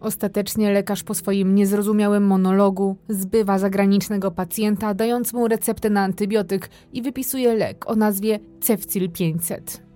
[0.00, 7.02] Ostatecznie lekarz po swoim niezrozumiałym monologu zbywa zagranicznego pacjenta, dając mu receptę na antybiotyk i
[7.02, 9.87] wypisuje lek o nazwie Cefcil 500.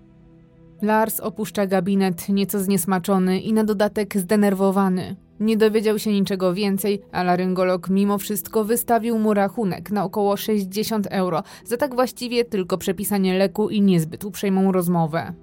[0.82, 5.16] Lars opuszcza gabinet nieco zniesmaczony i na dodatek zdenerwowany.
[5.40, 11.06] Nie dowiedział się niczego więcej, a laryngolog mimo wszystko wystawił mu rachunek na około 60
[11.10, 15.34] euro za tak właściwie tylko przepisanie leku i niezbyt uprzejmą rozmowę.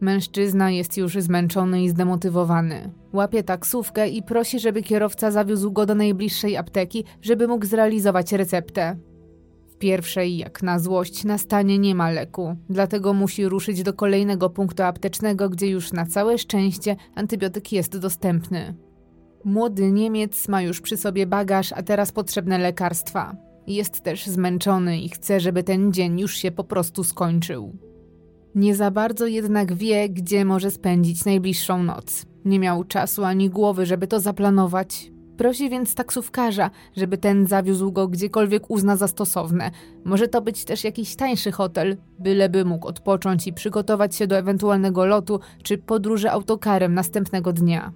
[0.00, 2.90] Mężczyzna jest już zmęczony i zdemotywowany.
[3.12, 8.96] Łapie taksówkę i prosi, żeby kierowca zawiózł go do najbliższej apteki, żeby mógł zrealizować receptę.
[9.84, 14.82] Pierwszej, jak na złość, na stanie nie ma leku, dlatego musi ruszyć do kolejnego punktu
[14.82, 18.74] aptecznego, gdzie już na całe szczęście antybiotyk jest dostępny.
[19.44, 23.36] Młody Niemiec ma już przy sobie bagaż, a teraz potrzebne lekarstwa.
[23.66, 27.76] Jest też zmęczony i chce, żeby ten dzień już się po prostu skończył.
[28.54, 32.26] Nie za bardzo jednak wie, gdzie może spędzić najbliższą noc.
[32.44, 35.13] Nie miał czasu ani głowy, żeby to zaplanować.
[35.36, 39.70] Prosi więc taksówkarza, żeby ten zawiózł go gdziekolwiek uzna za stosowne.
[40.04, 45.06] Może to być też jakiś tańszy hotel, byleby mógł odpocząć i przygotować się do ewentualnego
[45.06, 47.92] lotu czy podróży autokarem następnego dnia.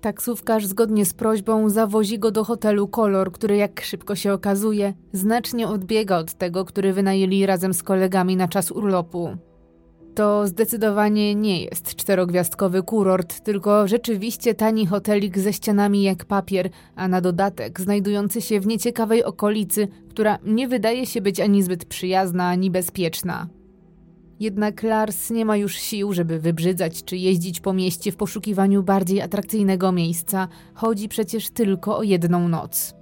[0.00, 5.68] Taksówkarz zgodnie z prośbą zawozi go do hotelu Kolor, który jak szybko się okazuje, znacznie
[5.68, 9.36] odbiega od tego, który wynajęli razem z kolegami na czas urlopu.
[10.14, 17.08] To zdecydowanie nie jest czterogwiazdkowy kurort, tylko rzeczywiście tani hotelik ze ścianami jak papier, a
[17.08, 22.48] na dodatek znajdujący się w nieciekawej okolicy, która nie wydaje się być ani zbyt przyjazna,
[22.48, 23.48] ani bezpieczna.
[24.40, 29.22] Jednak Lars nie ma już sił, żeby wybrzydzać czy jeździć po mieście w poszukiwaniu bardziej
[29.22, 30.48] atrakcyjnego miejsca.
[30.74, 32.94] Chodzi przecież tylko o jedną noc.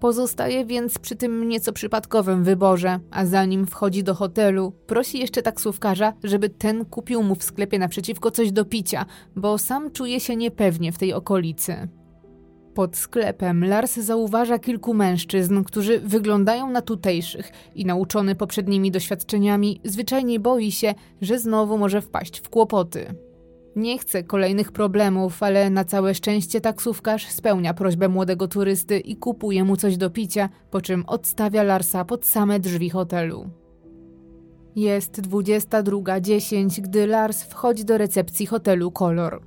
[0.00, 6.12] Pozostaje więc przy tym nieco przypadkowym wyborze, a zanim wchodzi do hotelu, prosi jeszcze taksówkarza,
[6.24, 9.06] żeby ten kupił mu w sklepie naprzeciwko coś do picia,
[9.36, 11.88] bo sam czuje się niepewnie w tej okolicy.
[12.74, 20.40] Pod sklepem Lars zauważa kilku mężczyzn, którzy wyglądają na tutejszych i nauczony poprzednimi doświadczeniami, zwyczajnie
[20.40, 23.14] boi się, że znowu może wpaść w kłopoty.
[23.78, 29.64] Nie chce kolejnych problemów, ale na całe szczęście taksówkarz spełnia prośbę młodego turysty i kupuje
[29.64, 33.50] mu coś do picia, po czym odstawia Larsa pod same drzwi hotelu.
[34.76, 39.42] Jest 22.10, gdy Lars wchodzi do recepcji hotelu Color.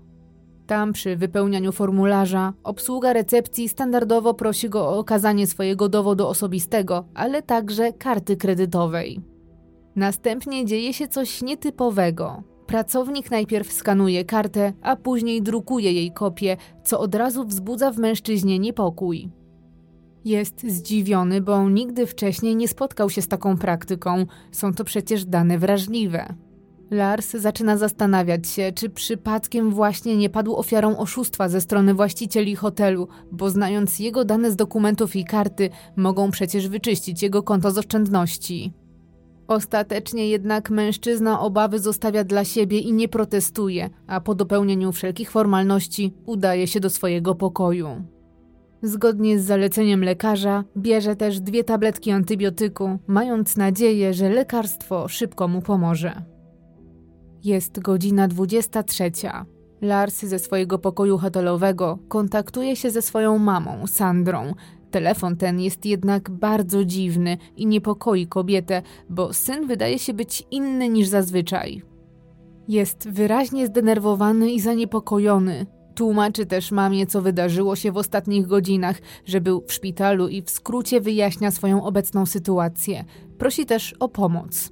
[0.67, 7.41] Tam przy wypełnianiu formularza obsługa recepcji standardowo prosi go o okazanie swojego dowodu osobistego, ale
[7.41, 9.21] także karty kredytowej.
[9.95, 12.50] Następnie dzieje się coś nietypowego.
[12.71, 18.59] Pracownik najpierw skanuje kartę, a później drukuje jej kopię, co od razu wzbudza w mężczyźnie
[18.59, 19.29] niepokój.
[20.25, 24.25] Jest zdziwiony, bo nigdy wcześniej nie spotkał się z taką praktyką.
[24.51, 26.33] Są to przecież dane wrażliwe.
[26.91, 33.07] Lars zaczyna zastanawiać się, czy przypadkiem właśnie nie padł ofiarą oszustwa ze strony właścicieli hotelu,
[33.31, 38.73] bo znając jego dane z dokumentów i karty, mogą przecież wyczyścić jego konto z oszczędności.
[39.51, 46.13] Ostatecznie jednak mężczyzna obawy zostawia dla siebie i nie protestuje, a po dopełnieniu wszelkich formalności
[46.25, 47.87] udaje się do swojego pokoju.
[48.81, 55.61] Zgodnie z zaleceniem lekarza, bierze też dwie tabletki antybiotyku, mając nadzieję, że lekarstwo szybko mu
[55.61, 56.21] pomoże.
[57.43, 59.11] Jest godzina 23.
[59.81, 64.53] Lars ze swojego pokoju hotelowego kontaktuje się ze swoją mamą, Sandrą.
[64.91, 70.89] Telefon ten jest jednak bardzo dziwny i niepokoi kobietę, bo syn wydaje się być inny
[70.89, 71.81] niż zazwyczaj.
[72.67, 75.65] Jest wyraźnie zdenerwowany i zaniepokojony.
[75.95, 80.49] Tłumaczy też mamie, co wydarzyło się w ostatnich godzinach, że był w szpitalu i w
[80.49, 83.05] skrócie wyjaśnia swoją obecną sytuację.
[83.37, 84.71] Prosi też o pomoc.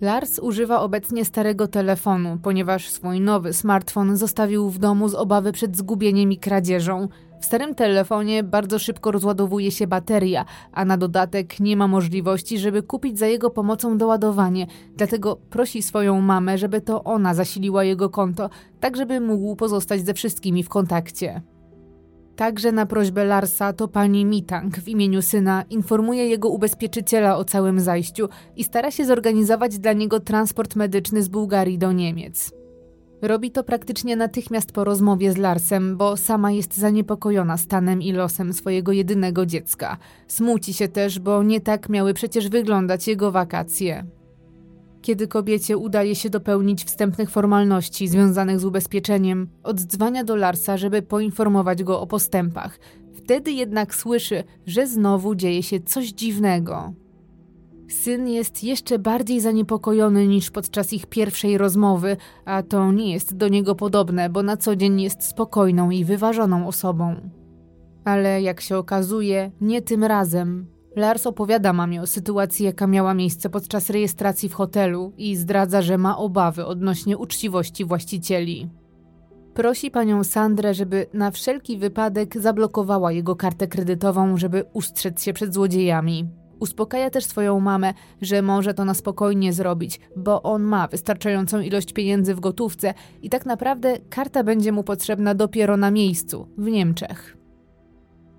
[0.00, 5.76] Lars używa obecnie starego telefonu, ponieważ swój nowy smartfon zostawił w domu z obawy przed
[5.76, 7.08] zgubieniem i kradzieżą.
[7.40, 12.82] W starym telefonie bardzo szybko rozładowuje się bateria, a na dodatek nie ma możliwości, żeby
[12.82, 18.50] kupić za jego pomocą doładowanie, dlatego prosi swoją mamę, żeby to ona zasiliła jego konto,
[18.80, 21.42] tak żeby mógł pozostać ze wszystkimi w kontakcie.
[22.36, 27.80] Także na prośbę Larsa to pani Mitang w imieniu syna informuje jego ubezpieczyciela o całym
[27.80, 32.57] zajściu i stara się zorganizować dla niego transport medyczny z Bułgarii do Niemiec.
[33.22, 38.52] Robi to praktycznie natychmiast po rozmowie z Larsem, bo sama jest zaniepokojona stanem i losem
[38.52, 39.96] swojego jedynego dziecka.
[40.28, 44.04] Smuci się też, bo nie tak miały przecież wyglądać jego wakacje.
[45.02, 51.82] Kiedy kobiecie udaje się dopełnić wstępnych formalności związanych z ubezpieczeniem, oddzwania do Larsa, żeby poinformować
[51.82, 52.78] go o postępach.
[53.14, 56.92] Wtedy jednak słyszy, że znowu dzieje się coś dziwnego.
[57.88, 63.48] Syn jest jeszcze bardziej zaniepokojony niż podczas ich pierwszej rozmowy, a to nie jest do
[63.48, 67.30] niego podobne, bo na co dzień jest spokojną i wyważoną osobą.
[68.04, 70.66] Ale jak się okazuje, nie tym razem.
[70.96, 75.98] Lars opowiada mamie o sytuacji, jaka miała miejsce podczas rejestracji w hotelu i zdradza, że
[75.98, 78.70] ma obawy odnośnie uczciwości właścicieli.
[79.54, 85.54] Prosi panią Sandrę, żeby na wszelki wypadek zablokowała jego kartę kredytową, żeby ustrzec się przed
[85.54, 86.28] złodziejami.
[86.60, 91.92] Uspokaja też swoją mamę, że może to na spokojnie zrobić, bo on ma wystarczającą ilość
[91.92, 97.36] pieniędzy w gotówce i tak naprawdę karta będzie mu potrzebna dopiero na miejscu, w Niemczech.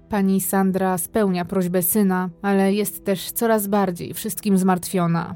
[0.09, 5.35] Pani Sandra spełnia prośbę syna, ale jest też coraz bardziej wszystkim zmartwiona.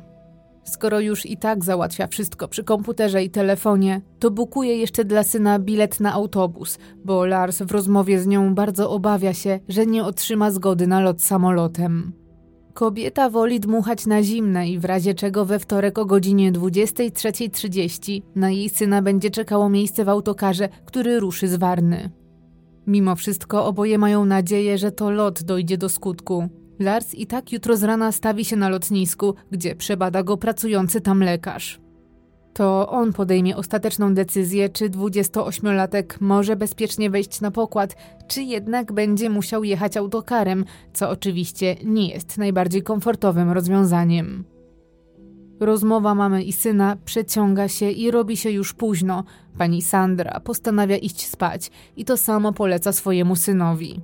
[0.63, 5.60] Skoro już i tak załatwia wszystko przy komputerze i telefonie, to bukuje jeszcze dla syna
[5.60, 10.52] bilet na autobus, bo Lars w rozmowie z nią bardzo obawia się, że nie otrzyma
[10.52, 12.23] zgody na lot samolotem.
[12.74, 18.52] Kobieta woli dmuchać na zimne i w razie czego we wtorek o godzinie 23.30 na
[18.52, 22.10] jej syna będzie czekało miejsce w autokarze, który ruszy z Warny.
[22.88, 26.50] Mimo wszystko oboje mają nadzieję, że to lot dojdzie do skutku.
[26.80, 31.24] Lars i tak jutro z rana stawi się na lotnisku, gdzie przebada go pracujący tam
[31.24, 31.83] lekarz.
[32.54, 37.96] To on podejmie ostateczną decyzję, czy 28-latek może bezpiecznie wejść na pokład,
[38.28, 44.44] czy jednak będzie musiał jechać autokarem, co oczywiście nie jest najbardziej komfortowym rozwiązaniem.
[45.60, 49.24] Rozmowa mamy i syna przeciąga się i robi się już późno.
[49.58, 54.02] Pani Sandra postanawia iść spać i to samo poleca swojemu synowi.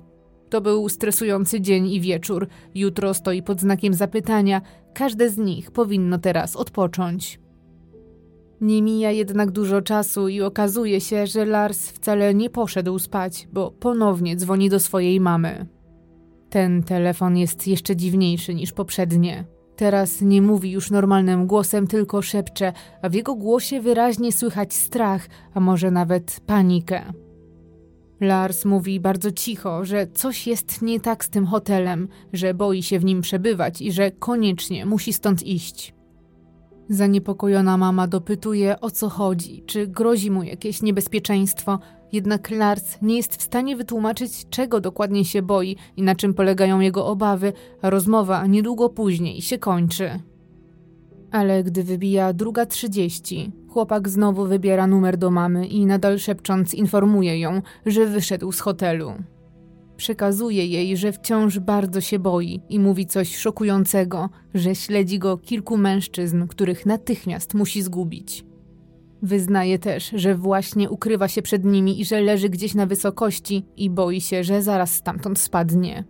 [0.50, 2.48] To był stresujący dzień i wieczór.
[2.74, 4.60] Jutro stoi pod znakiem zapytania.
[4.94, 7.40] Każde z nich powinno teraz odpocząć.
[8.60, 13.70] Nie mija jednak dużo czasu i okazuje się, że Lars wcale nie poszedł spać, bo
[13.70, 15.66] ponownie dzwoni do swojej mamy.
[16.50, 19.44] Ten telefon jest jeszcze dziwniejszy niż poprzednie.
[19.76, 25.28] Teraz nie mówi już normalnym głosem, tylko szepcze, a w jego głosie wyraźnie słychać strach,
[25.54, 27.12] a może nawet panikę.
[28.20, 32.98] Lars mówi bardzo cicho, że coś jest nie tak z tym hotelem, że boi się
[32.98, 35.94] w nim przebywać i że koniecznie musi stąd iść.
[36.90, 41.78] Zaniepokojona mama dopytuje o co chodzi, czy grozi mu jakieś niebezpieczeństwo,
[42.12, 46.80] jednak Lars nie jest w stanie wytłumaczyć, czego dokładnie się boi i na czym polegają
[46.80, 50.10] jego obawy, rozmowa niedługo później się kończy.
[51.30, 57.40] Ale gdy wybija druga trzydzieści, chłopak znowu wybiera numer do mamy i nadal szepcząc informuje
[57.40, 59.12] ją, że wyszedł z hotelu.
[60.00, 65.76] Przekazuje jej, że wciąż bardzo się boi i mówi coś szokującego, że śledzi go kilku
[65.76, 68.44] mężczyzn, których natychmiast musi zgubić.
[69.22, 73.90] Wyznaje też, że właśnie ukrywa się przed nimi i że leży gdzieś na wysokości i
[73.90, 76.04] boi się, że zaraz stamtąd spadnie.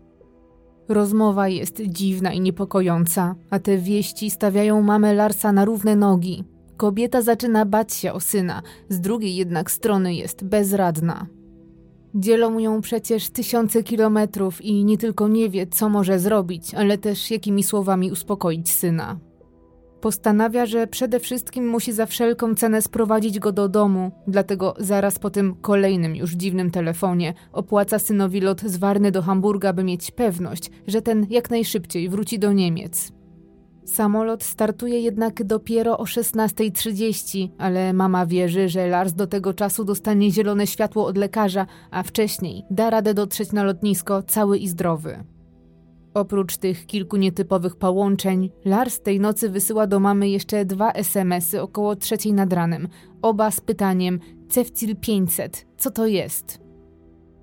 [0.89, 6.45] Rozmowa jest dziwna i niepokojąca, a te wieści stawiają mamę Larsa na równe nogi.
[6.77, 11.27] Kobieta zaczyna bać się o syna, z drugiej jednak strony jest bezradna.
[12.15, 17.31] Dzielą ją przecież tysiące kilometrów i nie tylko nie wie, co może zrobić, ale też
[17.31, 19.19] jakimi słowami uspokoić syna.
[20.01, 25.31] Postanawia, że przede wszystkim musi za wszelką cenę sprowadzić go do domu, dlatego zaraz po
[25.31, 30.71] tym kolejnym już dziwnym telefonie opłaca synowi lot z Warny do Hamburga, by mieć pewność,
[30.87, 33.20] że ten jak najszybciej wróci do Niemiec.
[33.91, 40.31] Samolot startuje jednak dopiero o 16.30, ale mama wierzy, że Lars do tego czasu dostanie
[40.31, 45.25] zielone światło od lekarza, a wcześniej da radę dotrzeć na lotnisko cały i zdrowy.
[46.15, 51.97] Oprócz tych kilku nietypowych połączeń, Lars tej nocy wysyła do mamy jeszcze dwa SMSy około
[51.97, 52.89] trzeciej nad ranem,
[53.23, 56.61] oba z pytaniem Cefcil 500, co to jest?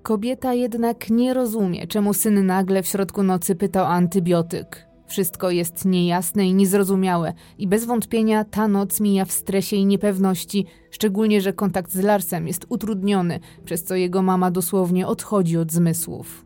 [0.02, 4.87] Kobieta jednak nie rozumie, czemu syn nagle w środku nocy pyta o antybiotyk.
[5.08, 10.66] Wszystko jest niejasne i niezrozumiałe i bez wątpienia ta noc mija w stresie i niepewności,
[10.90, 16.44] szczególnie, że kontakt z Larsem jest utrudniony, przez co jego mama dosłownie odchodzi od zmysłów.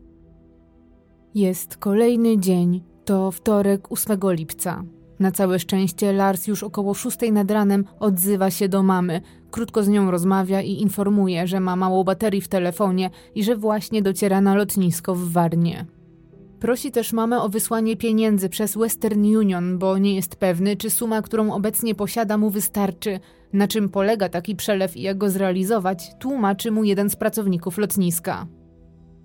[1.35, 4.83] Jest kolejny dzień, to wtorek 8 lipca.
[5.19, 9.87] Na całe szczęście Lars już około 6 nad ranem odzywa się do mamy, krótko z
[9.87, 14.55] nią rozmawia i informuje, że ma mało baterii w telefonie i że właśnie dociera na
[14.55, 15.85] lotnisko w Warnie.
[16.63, 21.21] Prosi też mamę o wysłanie pieniędzy przez Western Union, bo nie jest pewny, czy suma,
[21.21, 23.19] którą obecnie posiada, mu wystarczy.
[23.53, 28.47] Na czym polega taki przelew i jak go zrealizować, tłumaczy mu jeden z pracowników lotniska.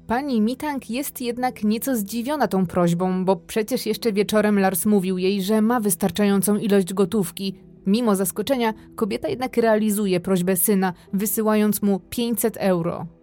[0.07, 5.43] Pani Mitang jest jednak nieco zdziwiona tą prośbą, bo przecież jeszcze wieczorem Lars mówił jej,
[5.43, 7.55] że ma wystarczającą ilość gotówki.
[7.87, 13.18] Mimo zaskoczenia, kobieta jednak realizuje prośbę syna, wysyłając mu 500 euro.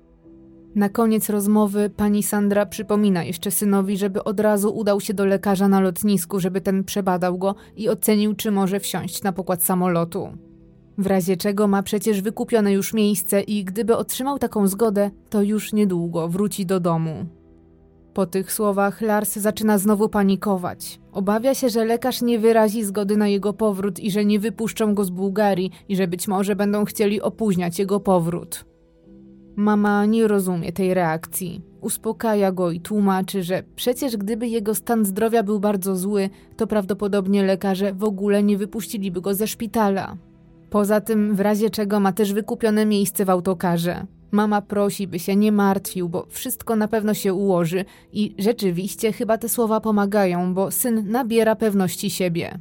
[0.75, 5.67] Na koniec rozmowy pani Sandra przypomina jeszcze synowi, żeby od razu udał się do lekarza
[5.67, 10.29] na lotnisku, żeby ten przebadał go i ocenił, czy może wsiąść na pokład samolotu.
[10.97, 15.73] W razie czego ma przecież wykupione już miejsce i gdyby otrzymał taką zgodę, to już
[15.73, 17.25] niedługo wróci do domu.
[18.13, 20.99] Po tych słowach Lars zaczyna znowu panikować.
[21.11, 25.03] Obawia się, że lekarz nie wyrazi zgody na jego powrót i że nie wypuszczą go
[25.03, 28.74] z Bułgarii i że być może będą chcieli opóźniać jego powrót.
[29.55, 31.61] Mama nie rozumie tej reakcji.
[31.81, 37.43] Uspokaja go i tłumaczy, że przecież gdyby jego stan zdrowia był bardzo zły, to prawdopodobnie
[37.43, 40.17] lekarze w ogóle nie wypuściliby go ze szpitala.
[40.69, 44.05] Poza tym, w razie czego ma też wykupione miejsce w autokarze.
[44.31, 49.37] Mama prosi, by się nie martwił, bo wszystko na pewno się ułoży i rzeczywiście chyba
[49.37, 52.59] te słowa pomagają, bo syn nabiera pewności siebie.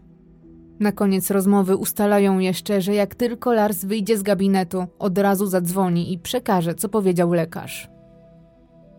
[0.81, 6.13] Na koniec rozmowy ustalają jeszcze, że jak tylko Lars wyjdzie z gabinetu, od razu zadzwoni
[6.13, 7.89] i przekaże, co powiedział lekarz.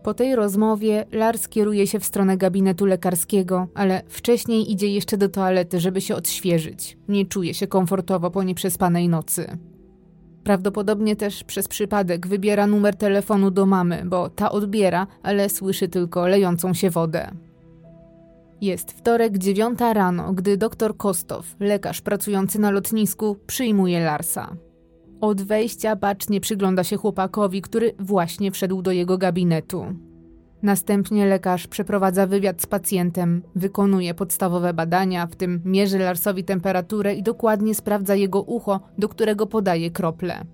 [0.02, 5.28] Po tej rozmowie Lars kieruje się w stronę gabinetu lekarskiego, ale wcześniej idzie jeszcze do
[5.28, 6.98] toalety, żeby się odświeżyć.
[7.08, 9.58] Nie czuje się komfortowo po nieprzespanej nocy.
[10.44, 16.26] Prawdopodobnie też przez przypadek wybiera numer telefonu do mamy, bo ta odbiera, ale słyszy tylko
[16.26, 17.30] lejącą się wodę.
[18.60, 24.56] Jest wtorek, dziewiąta rano, gdy doktor Kostow, lekarz pracujący na lotnisku, przyjmuje Larsa.
[25.20, 29.86] Od wejścia bacznie przygląda się chłopakowi, który właśnie wszedł do jego gabinetu.
[30.62, 37.22] Następnie lekarz przeprowadza wywiad z pacjentem, wykonuje podstawowe badania, w tym mierzy Larsowi temperaturę i
[37.22, 40.44] dokładnie sprawdza jego ucho, do którego podaje krople.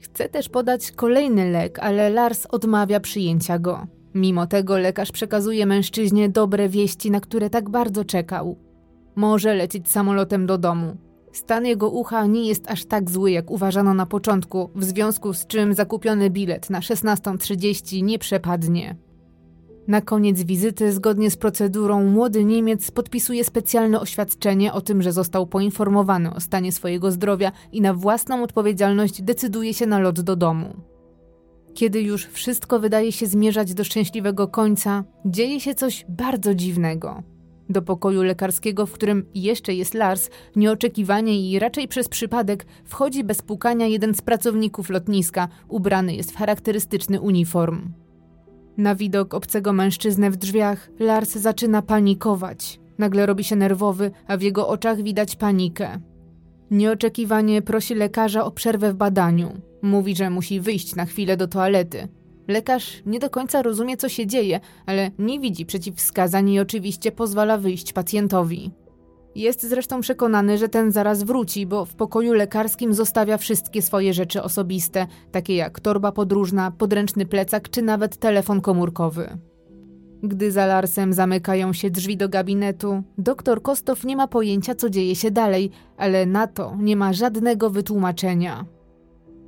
[0.00, 3.86] Chce też podać kolejny lek, ale Lars odmawia przyjęcia go.
[4.14, 8.56] Mimo tego lekarz przekazuje mężczyźnie dobre wieści, na które tak bardzo czekał.
[9.16, 10.96] Może lecieć samolotem do domu.
[11.32, 15.46] Stan jego ucha nie jest aż tak zły, jak uważano na początku, w związku z
[15.46, 18.96] czym zakupiony bilet na 16.30 nie przepadnie.
[19.88, 25.46] Na koniec wizyty, zgodnie z procedurą, młody Niemiec podpisuje specjalne oświadczenie o tym, że został
[25.46, 30.89] poinformowany o stanie swojego zdrowia i na własną odpowiedzialność decyduje się na lot do domu.
[31.74, 37.22] Kiedy już wszystko wydaje się zmierzać do szczęśliwego końca, dzieje się coś bardzo dziwnego.
[37.68, 43.42] Do pokoju lekarskiego, w którym jeszcze jest Lars, nieoczekiwanie i raczej przez przypadek wchodzi bez
[43.42, 47.92] pukania jeden z pracowników lotniska, ubrany jest w charakterystyczny uniform.
[48.76, 52.80] Na widok obcego mężczyznę w drzwiach, Lars zaczyna panikować.
[52.98, 56.00] Nagle robi się nerwowy, a w jego oczach widać panikę.
[56.70, 59.60] Nieoczekiwanie prosi lekarza o przerwę w badaniu.
[59.82, 62.08] Mówi, że musi wyjść na chwilę do toalety.
[62.48, 67.58] Lekarz nie do końca rozumie, co się dzieje, ale nie widzi przeciwwskazań i oczywiście pozwala
[67.58, 68.70] wyjść pacjentowi.
[69.34, 74.42] Jest zresztą przekonany, że ten zaraz wróci, bo w pokoju lekarskim zostawia wszystkie swoje rzeczy
[74.42, 79.38] osobiste, takie jak torba podróżna, podręczny plecak czy nawet telefon komórkowy.
[80.22, 85.16] Gdy za Larsem zamykają się drzwi do gabinetu, doktor Kostow nie ma pojęcia, co dzieje
[85.16, 88.64] się dalej, ale na to nie ma żadnego wytłumaczenia.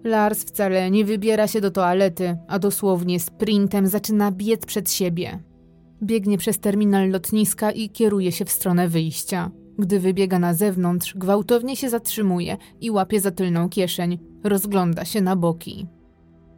[0.04, 5.38] Lars wcale nie wybiera się do toalety, a dosłownie sprintem zaczyna biec przed siebie.
[6.02, 9.50] Biegnie przez terminal lotniska i kieruje się w stronę wyjścia.
[9.78, 14.18] Gdy wybiega na zewnątrz, gwałtownie się zatrzymuje i łapie za tylną kieszeń.
[14.44, 15.86] Rozgląda się na boki.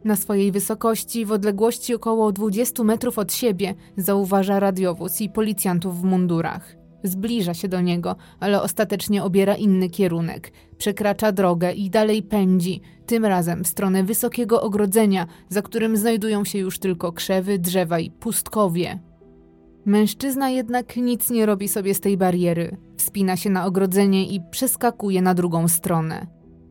[0.05, 6.03] Na swojej wysokości, w odległości około 20 metrów od siebie, zauważa radiowóz i policjantów w
[6.03, 6.75] mundurach.
[7.07, 10.51] Zbliża się do niego, ale ostatecznie obiera inny kierunek.
[10.77, 16.59] Przekracza drogę i dalej pędzi, tym razem w stronę wysokiego ogrodzenia, za którym znajdują się
[16.59, 18.99] już tylko krzewy, drzewa i pustkowie.
[19.85, 22.77] Mężczyzna jednak nic nie robi sobie z tej bariery.
[22.97, 26.27] Wspina się na ogrodzenie i przeskakuje na drugą stronę.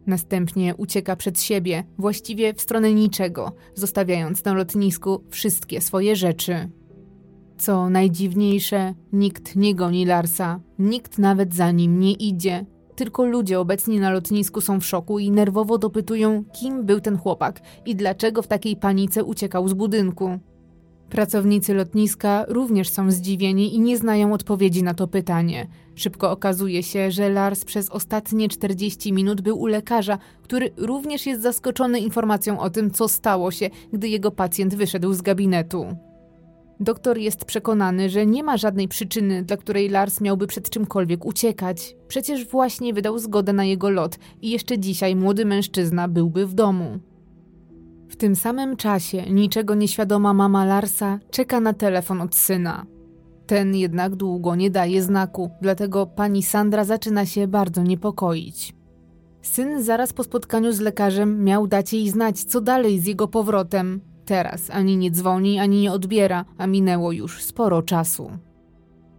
[0.07, 6.71] Następnie ucieka przed siebie, właściwie w stronę niczego, zostawiając na lotnisku wszystkie swoje rzeczy.
[7.65, 12.67] Co najdziwniejsze, nikt nie goni Larsa, nikt nawet za nim nie idzie.
[12.97, 17.61] Tylko ludzie obecni na lotnisku są w szoku i nerwowo dopytują, kim był ten chłopak
[17.87, 20.39] i dlaczego w takiej panice uciekał z budynku.
[21.11, 25.67] Pracownicy lotniska również są zdziwieni i nie znają odpowiedzi na to pytanie.
[25.95, 31.43] Szybko okazuje się, że Lars przez ostatnie 40 minut był u lekarza, który również jest
[31.43, 35.87] zaskoczony informacją o tym, co stało się, gdy jego pacjent wyszedł z gabinetu.
[36.81, 41.97] Doktor jest przekonany, że nie ma żadnej przyczyny, dla której Lars miałby przed czymkolwiek uciekać.
[42.09, 46.99] Przecież właśnie wydał zgodę na jego lot i jeszcze dzisiaj młody mężczyzna byłby w domu.
[48.09, 52.87] W tym samym czasie niczego nieświadoma mama Larsa czeka na telefon od syna.
[53.47, 58.75] Ten jednak długo nie daje znaku, dlatego pani Sandra zaczyna się bardzo niepokoić.
[59.43, 64.01] Syn zaraz po spotkaniu z lekarzem miał dać jej znać, co dalej z jego powrotem.
[64.25, 68.31] Teraz ani nie dzwoni, ani nie odbiera, a minęło już sporo czasu.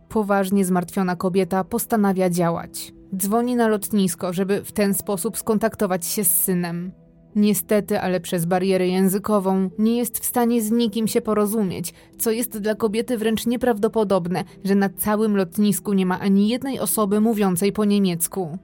[0.09, 2.93] Poważnie zmartwiona kobieta postanawia działać.
[3.15, 6.91] Dzwoni na lotnisko, żeby w ten sposób skontaktować się z synem.
[7.35, 12.59] Niestety, ale przez barierę językową nie jest w stanie z nikim się porozumieć, co jest
[12.59, 17.85] dla kobiety wręcz nieprawdopodobne, że na całym lotnisku nie ma ani jednej osoby mówiącej po
[17.85, 18.57] niemiecku.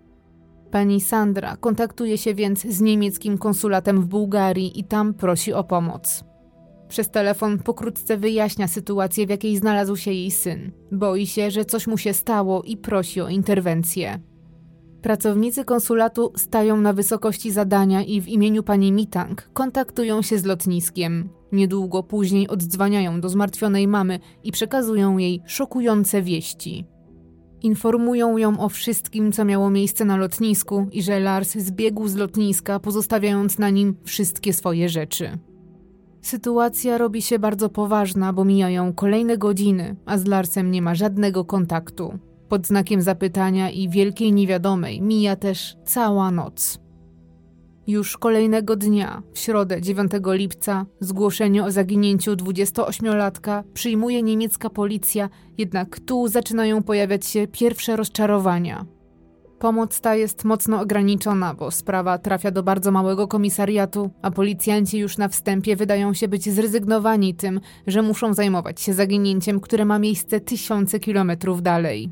[0.71, 6.30] Pani Sandra kontaktuje się więc z niemieckim konsulatem w Bułgarii i tam prosi o pomoc.
[6.91, 10.71] Przez telefon pokrótce wyjaśnia sytuację, w jakiej znalazł się jej syn.
[10.91, 14.19] Boi się, że coś mu się stało i prosi o interwencję.
[15.01, 21.29] Pracownicy konsulatu stają na wysokości zadania i w imieniu pani Mitang kontaktują się z lotniskiem.
[21.51, 26.85] Niedługo później oddzwaniają do zmartwionej mamy i przekazują jej szokujące wieści.
[27.61, 32.79] Informują ją o wszystkim, co miało miejsce na lotnisku i że Lars zbiegł z lotniska,
[32.79, 35.37] pozostawiając na nim wszystkie swoje rzeczy.
[36.21, 41.45] Sytuacja robi się bardzo poważna, bo mijają kolejne godziny, a z Larsem nie ma żadnego
[41.45, 42.19] kontaktu.
[42.49, 46.79] Pod znakiem zapytania i wielkiej niewiadomej mija też cała noc.
[47.87, 55.99] Już kolejnego dnia, w środę 9 lipca, zgłoszenie o zaginięciu 28-latka przyjmuje niemiecka policja, jednak
[55.99, 58.85] tu zaczynają pojawiać się pierwsze rozczarowania.
[59.61, 65.17] Pomoc ta jest mocno ograniczona, bo sprawa trafia do bardzo małego komisariatu, a policjanci już
[65.17, 70.39] na wstępie wydają się być zrezygnowani tym, że muszą zajmować się zaginięciem, które ma miejsce
[70.39, 72.09] tysiące kilometrów dalej.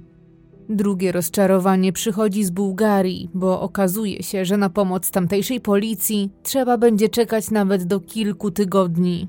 [0.70, 7.10] Drugie rozczarowanie przychodzi z Bułgarii, bo okazuje się, że na pomoc tamtejszej policji trzeba będzie
[7.10, 9.28] czekać nawet do kilku tygodni.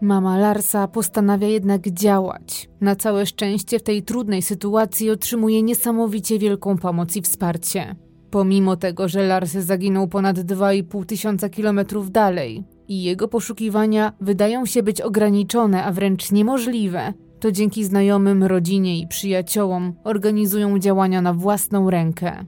[0.00, 2.68] Mama Larsa postanawia jednak działać.
[2.80, 7.96] Na całe szczęście w tej trudnej sytuacji otrzymuje niesamowicie wielką pomoc i wsparcie.
[8.30, 14.82] Pomimo tego, że Lars zaginął ponad 2,5 tysiąca kilometrów dalej i jego poszukiwania wydają się
[14.82, 21.90] być ograniczone, a wręcz niemożliwe, to dzięki znajomym, rodzinie i przyjaciołom organizują działania na własną
[21.90, 22.44] rękę.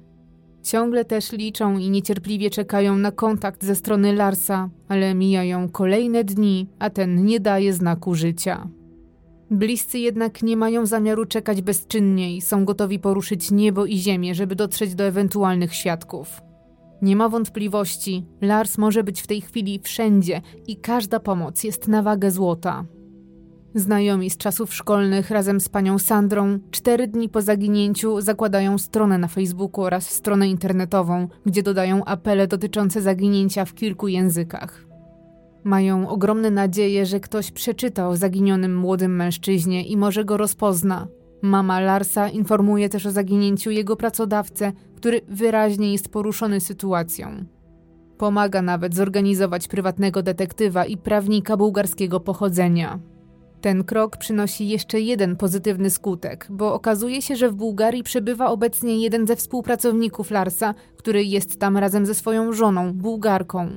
[0.62, 6.66] Ciągle też liczą i niecierpliwie czekają na kontakt ze strony Larsa, ale mijają kolejne dni,
[6.78, 8.68] a ten nie daje znaku życia.
[9.50, 14.54] Bliscy jednak nie mają zamiaru czekać bezczynnie i są gotowi poruszyć niebo i ziemię, żeby
[14.54, 16.42] dotrzeć do ewentualnych świadków.
[17.02, 22.02] Nie ma wątpliwości, Lars może być w tej chwili wszędzie i każda pomoc jest na
[22.02, 22.84] wagę złota.
[23.74, 29.28] Znajomi z czasów szkolnych razem z panią Sandrą cztery dni po zaginięciu zakładają stronę na
[29.28, 34.84] Facebooku oraz stronę internetową, gdzie dodają apele dotyczące zaginięcia w kilku językach.
[35.64, 41.06] Mają ogromne nadzieje, że ktoś przeczyta o zaginionym młodym mężczyźnie i może go rozpozna.
[41.42, 47.44] Mama Larsa informuje też o zaginięciu jego pracodawcę, który wyraźnie jest poruszony sytuacją.
[48.18, 52.98] Pomaga nawet zorganizować prywatnego detektywa i prawnika bułgarskiego pochodzenia.
[53.60, 58.98] Ten krok przynosi jeszcze jeden pozytywny skutek, bo okazuje się, że w Bułgarii przebywa obecnie
[58.98, 63.68] jeden ze współpracowników Larsa, który jest tam razem ze swoją żoną, Bułgarką.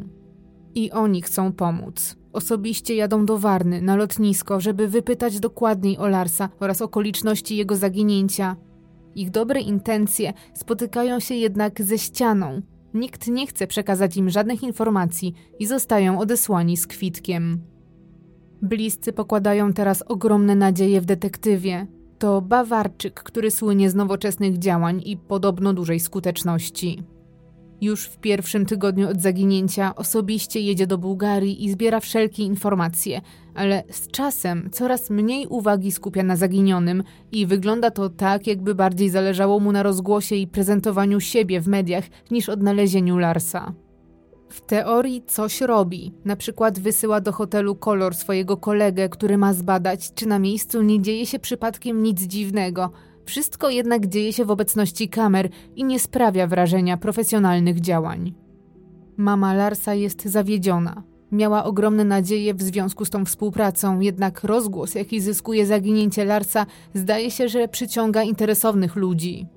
[0.76, 2.16] I oni chcą pomóc.
[2.34, 8.56] Osobiście jadą do Warny na lotnisko, żeby wypytać dokładniej o Larsa oraz okoliczności jego zaginięcia.
[9.16, 12.62] Ich dobre intencje spotykają się jednak ze ścianą.
[12.94, 17.71] Nikt nie chce przekazać im żadnych informacji i zostają odesłani z kwitkiem.
[18.62, 21.88] Bliscy pokładają teraz ogromne nadzieje w detektywie.
[22.20, 27.04] To Bawarczyk, który słynie z nowoczesnych działań i podobno dużej skuteczności.
[27.82, 33.22] Już w pierwszym tygodniu od zaginięcia osobiście jedzie do Bułgarii i zbiera wszelkie informacje,
[33.56, 39.10] ale z czasem coraz mniej uwagi skupia na zaginionym i wygląda to tak, jakby bardziej
[39.10, 43.74] zależało mu na rozgłosie i prezentowaniu siebie w mediach niż odnalezieniu Larsa.
[44.52, 50.14] W teorii coś robi, na przykład wysyła do hotelu kolor swojego kolegę, który ma zbadać,
[50.14, 52.90] czy na miejscu nie dzieje się przypadkiem nic dziwnego–
[53.26, 58.34] wszystko jednak dzieje się w obecności kamer i nie sprawia wrażenia profesjonalnych działań.
[59.18, 61.04] Mama Larsa jest zawiedziona.
[61.32, 67.32] Miała ogromne nadzieje w związku z tą współpracą, jednak rozgłos, jaki zyskuje zaginięcie Larsa, zdaje
[67.32, 69.48] się, że przyciąga interesownych ludzi.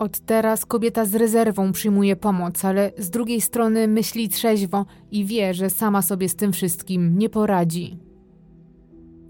[0.00, 5.54] Od teraz kobieta z rezerwą przyjmuje pomoc, ale z drugiej strony myśli trzeźwo i wie,
[5.54, 7.98] że sama sobie z tym wszystkim nie poradzi.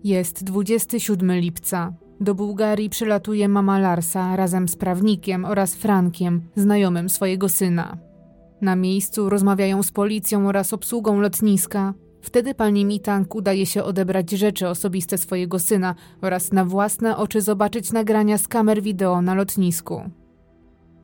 [0.04, 1.92] Jest 27 lipca.
[2.20, 7.98] Do Bułgarii przylatuje mama Larsa razem z prawnikiem oraz Frankiem, znajomym swojego syna.
[8.60, 11.94] Na miejscu rozmawiają z policją oraz obsługą lotniska.
[12.20, 17.92] Wtedy pani Mitang udaje się odebrać rzeczy osobiste swojego syna oraz na własne oczy zobaczyć
[17.92, 20.10] nagrania z kamer wideo na lotnisku.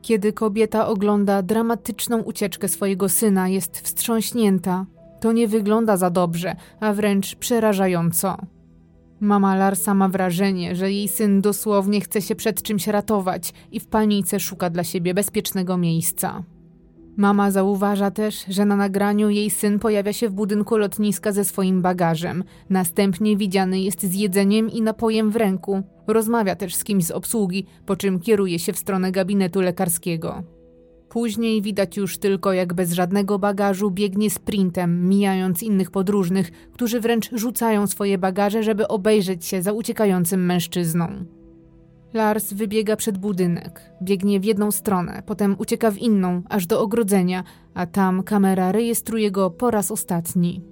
[0.06, 4.86] Kiedy kobieta ogląda dramatyczną ucieczkę swojego syna, jest wstrząśnięta.
[5.20, 8.36] To nie wygląda za dobrze, a wręcz przerażająco.
[9.20, 13.86] Mama Larsa ma wrażenie, że jej syn dosłownie chce się przed czymś ratować i w
[13.86, 16.42] panice szuka dla siebie bezpiecznego miejsca.
[17.16, 21.82] Mama zauważa też, że na nagraniu jej syn pojawia się w budynku lotniska ze swoim
[21.82, 22.44] bagażem.
[22.70, 25.82] Następnie widziany jest z jedzeniem i napojem w ręku.
[26.06, 30.42] Rozmawia też z kimś z obsługi, po czym kieruje się w stronę gabinetu lekarskiego.
[31.08, 37.30] Później widać już tylko, jak bez żadnego bagażu biegnie sprintem, mijając innych podróżnych, którzy wręcz
[37.32, 41.08] rzucają swoje bagaże, żeby obejrzeć się za uciekającym mężczyzną.
[42.14, 47.44] Lars wybiega przed budynek, biegnie w jedną stronę, potem ucieka w inną, aż do ogrodzenia,
[47.74, 50.64] a tam kamera rejestruje go po raz ostatni.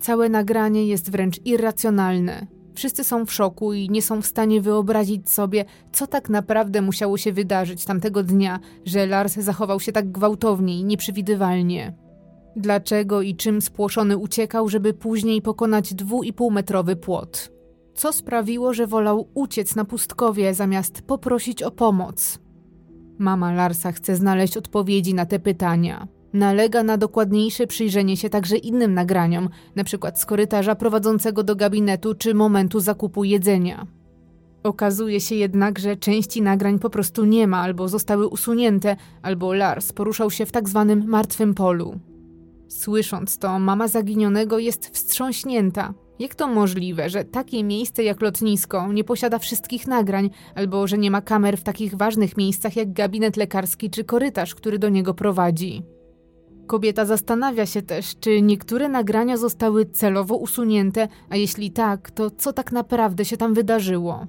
[0.00, 2.46] Całe nagranie jest wręcz irracjonalne,
[2.78, 7.16] Wszyscy są w szoku i nie są w stanie wyobrazić sobie, co tak naprawdę musiało
[7.16, 11.94] się wydarzyć tamtego dnia, że Lars zachował się tak gwałtownie i nieprzewidywalnie.
[12.56, 17.52] Dlaczego i czym spłoszony uciekał, żeby później pokonać dwuipółmetrowy płot?
[17.94, 22.38] Co sprawiło, że wolał uciec na pustkowie zamiast poprosić o pomoc?
[23.18, 26.08] Mama Larsa chce znaleźć odpowiedzi na te pytania.
[26.32, 30.12] Nalega na dokładniejsze przyjrzenie się także innym nagraniom, np.
[30.14, 33.86] z korytarza prowadzącego do gabinetu czy momentu zakupu jedzenia.
[34.62, 39.92] Okazuje się jednak, że części nagrań po prostu nie ma albo zostały usunięte, albo Lars
[39.92, 41.98] poruszał się w tak zwanym martwym polu.
[42.68, 45.94] Słysząc to, mama zaginionego jest wstrząśnięta.
[46.18, 51.10] Jak to możliwe, że takie miejsce jak lotnisko nie posiada wszystkich nagrań, albo że nie
[51.10, 55.82] ma kamer w takich ważnych miejscach jak gabinet lekarski czy korytarz, który do niego prowadzi?
[56.68, 62.52] Kobieta zastanawia się też, czy niektóre nagrania zostały celowo usunięte, a jeśli tak, to co
[62.52, 64.26] tak naprawdę się tam wydarzyło.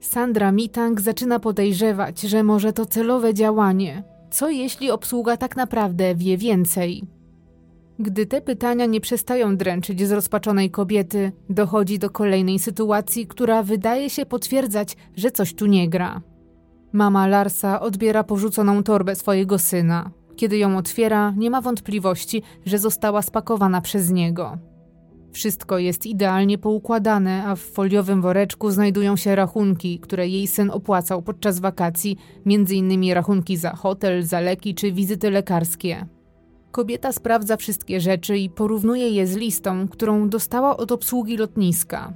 [0.00, 4.04] Sandra Mitang zaczyna podejrzewać, że może to celowe działanie.
[4.30, 7.02] Co jeśli obsługa tak naprawdę wie więcej?
[7.98, 14.26] Gdy te pytania nie przestają dręczyć zrozpaczonej kobiety, dochodzi do kolejnej sytuacji, która wydaje się
[14.26, 16.20] potwierdzać, że coś tu nie gra.
[16.92, 20.10] Mama Larsa odbiera porzuconą torbę swojego syna.
[20.36, 24.58] Kiedy ją otwiera, nie ma wątpliwości, że została spakowana przez niego.
[25.32, 31.22] Wszystko jest idealnie poukładane, a w foliowym woreczku znajdują się rachunki, które jej syn opłacał
[31.22, 32.16] podczas wakacji,
[32.46, 33.12] m.in.
[33.12, 36.06] rachunki za hotel, za leki czy wizyty lekarskie.
[36.70, 42.12] Kobieta sprawdza wszystkie rzeczy i porównuje je z listą, którą dostała od obsługi lotniska.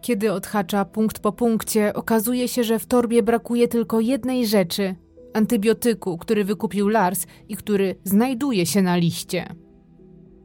[0.00, 4.94] Kiedy odhacza punkt po punkcie, okazuje się, że w torbie brakuje tylko jednej rzeczy
[5.38, 9.54] antybiotyku, który wykupił Lars i który znajduje się na liście.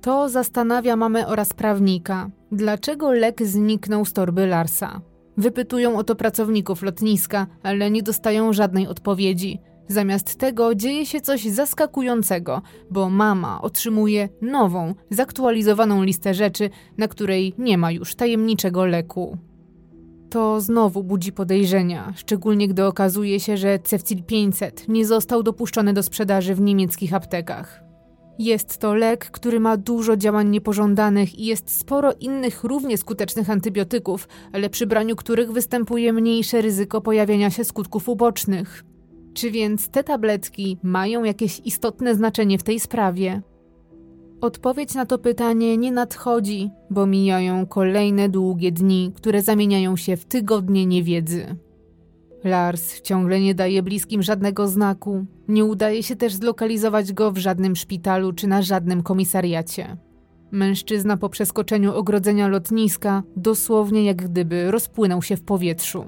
[0.01, 5.01] To zastanawia mamę oraz prawnika, dlaczego lek zniknął z torby Larsa.
[5.37, 9.59] Wypytują o to pracowników lotniska, ale nie dostają żadnej odpowiedzi.
[9.87, 17.53] Zamiast tego dzieje się coś zaskakującego, bo mama otrzymuje nową, zaktualizowaną listę rzeczy, na której
[17.57, 19.37] nie ma już tajemniczego leku.
[20.33, 26.03] To znowu budzi podejrzenia, szczególnie gdy okazuje się, że Cefcil 500 nie został dopuszczony do
[26.03, 27.83] sprzedaży w niemieckich aptekach.
[28.39, 34.27] Jest to lek, który ma dużo działań niepożądanych i jest sporo innych równie skutecznych antybiotyków,
[34.53, 38.85] ale przy braniu których występuje mniejsze ryzyko pojawienia się skutków ubocznych.
[39.33, 43.41] Czy więc te tabletki mają jakieś istotne znaczenie w tej sprawie?
[44.43, 50.25] Odpowiedź na to pytanie nie nadchodzi, bo mijają kolejne długie dni, które zamieniają się w
[50.25, 51.55] tygodnie niewiedzy.
[52.43, 55.25] Lars ciągle nie daje bliskim żadnego znaku.
[55.47, 59.97] Nie udaje się też zlokalizować go w żadnym szpitalu czy na żadnym komisariacie.
[60.51, 66.05] Mężczyzna po przeskoczeniu ogrodzenia lotniska dosłownie jak gdyby rozpłynął się w powietrzu.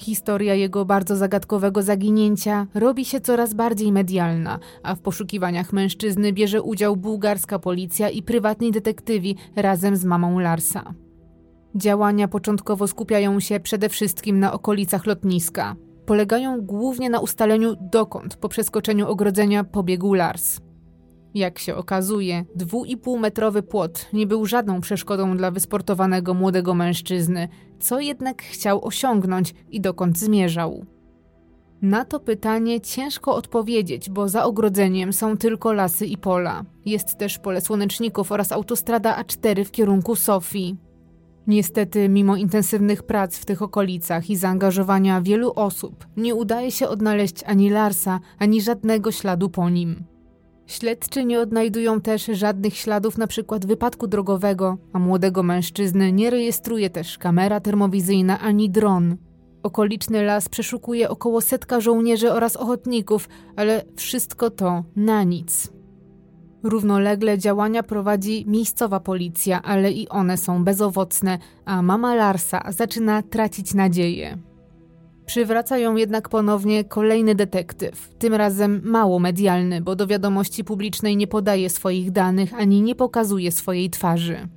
[0.00, 6.62] Historia jego bardzo zagadkowego zaginięcia robi się coraz bardziej medialna, a w poszukiwaniach mężczyzny bierze
[6.62, 10.94] udział bułgarska policja i prywatni detektywi razem z mamą Larsa.
[11.74, 15.76] Działania początkowo skupiają się przede wszystkim na okolicach lotniska.
[16.06, 20.60] Polegają głównie na ustaleniu dokąd po przeskoczeniu ogrodzenia pobiegł Lars.
[21.34, 27.48] Jak się okazuje, dwuipółmetrowy płot nie był żadną przeszkodą dla wysportowanego młodego mężczyzny,
[27.80, 30.84] co jednak chciał osiągnąć i dokąd zmierzał.
[31.82, 36.64] Na to pytanie ciężko odpowiedzieć, bo za ogrodzeniem są tylko lasy i pola.
[36.84, 40.76] Jest też pole słoneczników oraz autostrada A4 w kierunku Sofii.
[41.46, 47.44] Niestety, mimo intensywnych prac w tych okolicach i zaangażowania wielu osób, nie udaje się odnaleźć
[47.46, 50.09] ani Larsa, ani żadnego śladu po nim.
[50.70, 57.18] Śledczy nie odnajdują też żadnych śladów przykład wypadku drogowego, a młodego mężczyzny nie rejestruje też
[57.18, 59.16] kamera termowizyjna ani dron.
[59.62, 65.72] Okoliczny las przeszukuje około setka żołnierzy oraz ochotników, ale wszystko to na nic.
[66.62, 73.74] Równolegle działania prowadzi miejscowa policja, ale i one są bezowocne, a mama Larsa zaczyna tracić
[73.74, 74.49] nadzieję.
[75.30, 81.26] Przywraca ją jednak ponownie kolejny detektyw, tym razem mało medialny, bo do wiadomości publicznej nie
[81.26, 84.48] podaje swoich danych ani nie pokazuje swojej twarzy.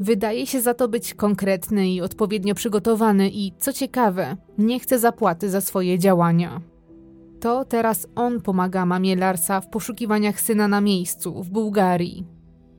[0.00, 5.50] Wydaje się za to być konkretny i odpowiednio przygotowany i, co ciekawe, nie chce zapłaty
[5.50, 6.60] za swoje działania.
[7.40, 12.26] To teraz on pomaga mamie Larsa w poszukiwaniach syna na miejscu, w Bułgarii.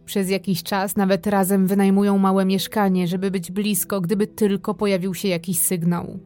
[0.06, 5.28] Przez jakiś czas nawet razem wynajmują małe mieszkanie, żeby być blisko, gdyby tylko pojawił się
[5.28, 6.20] jakiś sygnał.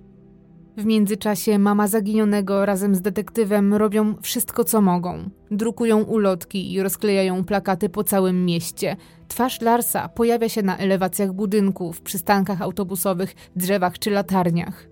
[0.77, 5.29] W międzyczasie mama zaginionego razem z detektywem robią wszystko, co mogą.
[5.51, 8.95] Drukują ulotki i rozklejają plakaty po całym mieście.
[9.27, 14.87] Twarz Larsa pojawia się na elewacjach budynków, przystankach autobusowych, drzewach czy latarniach.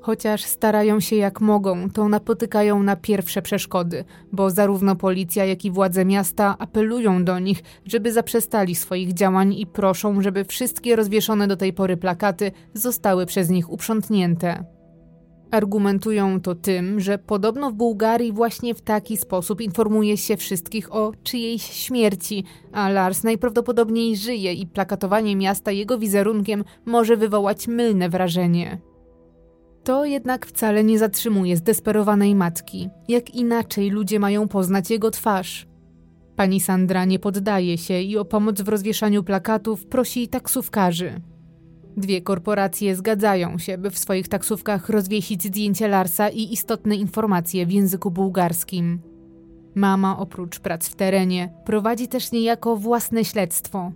[0.00, 5.70] Chociaż starają się jak mogą, to napotykają na pierwsze przeszkody, bo zarówno policja, jak i
[5.70, 11.56] władze miasta apelują do nich, żeby zaprzestali swoich działań i proszą, żeby wszystkie rozwieszone do
[11.56, 14.77] tej pory plakaty zostały przez nich uprzątnięte.
[15.50, 21.12] Argumentują to tym, że podobno w Bułgarii właśnie w taki sposób informuje się wszystkich o
[21.22, 28.78] czyjejś śmierci, a Lars najprawdopodobniej żyje i plakatowanie miasta jego wizerunkiem może wywołać mylne wrażenie.
[29.84, 32.88] To jednak wcale nie zatrzymuje zdesperowanej matki.
[33.08, 35.66] Jak inaczej ludzie mają poznać jego twarz?
[36.36, 41.20] Pani Sandra nie poddaje się i o pomoc w rozwieszaniu plakatów prosi taksówkarzy.
[41.98, 47.72] Dwie korporacje zgadzają się, by w swoich taksówkach rozwiesić zdjęcie Larsa i istotne informacje w
[47.72, 49.00] języku bułgarskim.
[49.74, 53.92] Mama, oprócz prac w terenie, prowadzi też niejako własne śledztwo.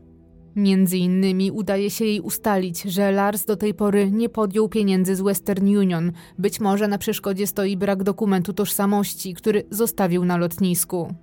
[0.56, 5.20] Między innymi udaje się jej ustalić, że Lars do tej pory nie podjął pieniędzy z
[5.20, 6.12] Western Union.
[6.38, 11.14] Być może na przeszkodzie stoi brak dokumentu tożsamości, który zostawił na lotnisku.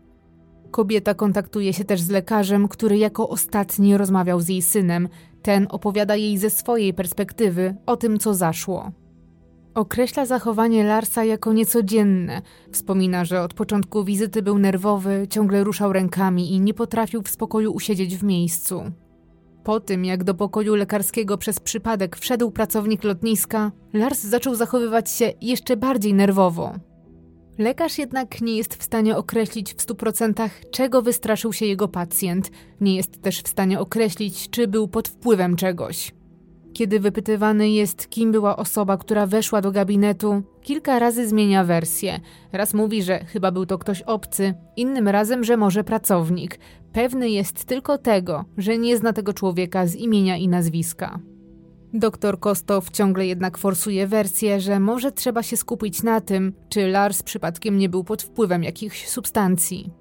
[0.71, 5.09] Kobieta kontaktuje się też z lekarzem, który jako ostatni rozmawiał z jej synem.
[5.41, 8.91] Ten opowiada jej ze swojej perspektywy o tym, co zaszło.
[9.75, 12.41] Określa zachowanie Larsa jako niecodzienne.
[12.71, 17.71] Wspomina, że od początku wizyty był nerwowy, ciągle ruszał rękami i nie potrafił w spokoju
[17.71, 18.83] usiedzieć w miejscu.
[19.63, 25.33] Po tym, jak do pokoju lekarskiego przez przypadek wszedł pracownik lotniska, Lars zaczął zachowywać się
[25.41, 26.73] jeszcze bardziej nerwowo.
[27.59, 32.51] Lekarz jednak nie jest w stanie określić w 100% czego wystraszył się jego pacjent,
[32.81, 36.11] nie jest też w stanie określić, czy był pod wpływem czegoś.
[36.73, 42.19] Kiedy wypytywany jest, kim była osoba, która weszła do gabinetu, kilka razy zmienia wersję.
[42.51, 46.59] Raz mówi, że chyba był to ktoś obcy, innym razem, że może pracownik.
[46.93, 51.19] Pewny jest tylko tego, że nie zna tego człowieka z imienia i nazwiska.
[51.93, 57.23] Doktor Kostow ciągle jednak forsuje wersję, że może trzeba się skupić na tym, czy Lars
[57.23, 59.91] przypadkiem nie był pod wpływem jakichś substancji.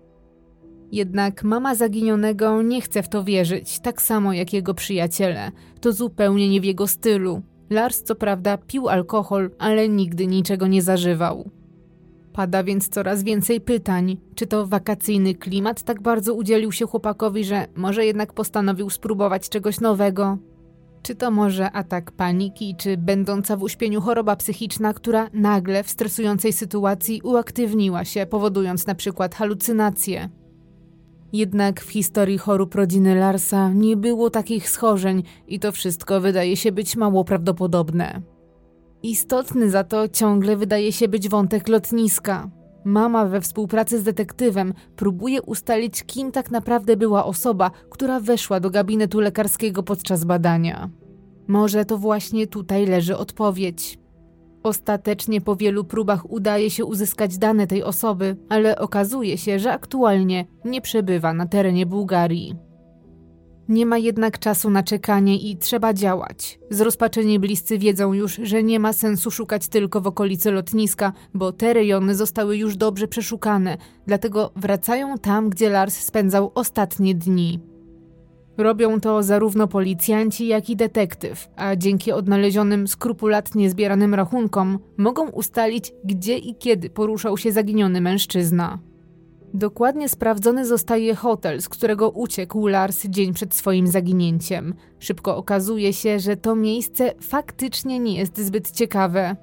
[0.93, 5.53] Jednak mama zaginionego nie chce w to wierzyć, tak samo jak jego przyjaciele.
[5.81, 7.43] To zupełnie nie w jego stylu.
[7.71, 11.51] Lars co prawda pił alkohol, ale nigdy niczego nie zażywał.
[12.33, 14.17] Pada więc coraz więcej pytań.
[14.35, 19.81] Czy to wakacyjny klimat tak bardzo udzielił się chłopakowi, że może jednak postanowił spróbować czegoś
[19.81, 20.39] nowego?
[21.03, 26.53] Czy to może atak paniki, czy będąca w uśpieniu choroba psychiczna, która nagle w stresującej
[26.53, 30.29] sytuacji uaktywniła się, powodując na przykład halucynacje?
[31.33, 36.73] Jednak w historii chorób rodziny Larsa nie było takich schorzeń i to wszystko wydaje się
[36.73, 38.23] być mało prawdopodobne.
[39.03, 42.51] Istotny za to ciągle wydaje się być wątek lotniska.
[42.89, 48.71] Mama we współpracy z detektywem próbuje ustalić, kim tak naprawdę była osoba, która weszła do
[48.71, 50.91] gabinetu lekarskiego podczas badania.
[51.49, 53.99] Może to właśnie tutaj leży odpowiedź.
[54.63, 60.47] Ostatecznie po wielu próbach udaje się uzyskać dane tej osoby, ale okazuje się, że aktualnie
[60.65, 62.68] nie przebywa na terenie Bułgarii.
[63.69, 66.59] Nie ma jednak czasu na czekanie i trzeba działać.
[66.71, 71.75] Zrozpaczeni bliscy wiedzą już, że nie ma sensu szukać tylko w okolicy lotniska, bo te
[71.75, 77.61] rejony zostały już dobrze przeszukane, dlatego wracają tam, gdzie Lars spędzał ostatnie dni.
[78.59, 85.93] Robią to zarówno policjanci, jak i detektyw, a dzięki odnalezionym skrupulatnie zbieranym rachunkom mogą ustalić,
[86.05, 88.79] gdzie i kiedy poruszał się zaginiony mężczyzna.
[89.55, 94.75] Dokładnie sprawdzony zostaje hotel, z którego uciekł Lars dzień przed swoim zaginięciem.
[94.99, 99.37] Szybko okazuje się, że to miejsce faktycznie nie jest zbyt ciekawe.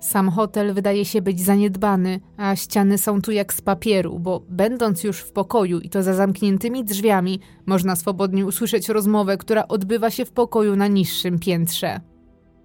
[0.00, 5.04] Sam hotel wydaje się być zaniedbany, a ściany są tu jak z papieru, bo będąc
[5.04, 10.24] już w pokoju i to za zamkniętymi drzwiami, można swobodnie usłyszeć rozmowę, która odbywa się
[10.24, 12.00] w pokoju na niższym piętrze.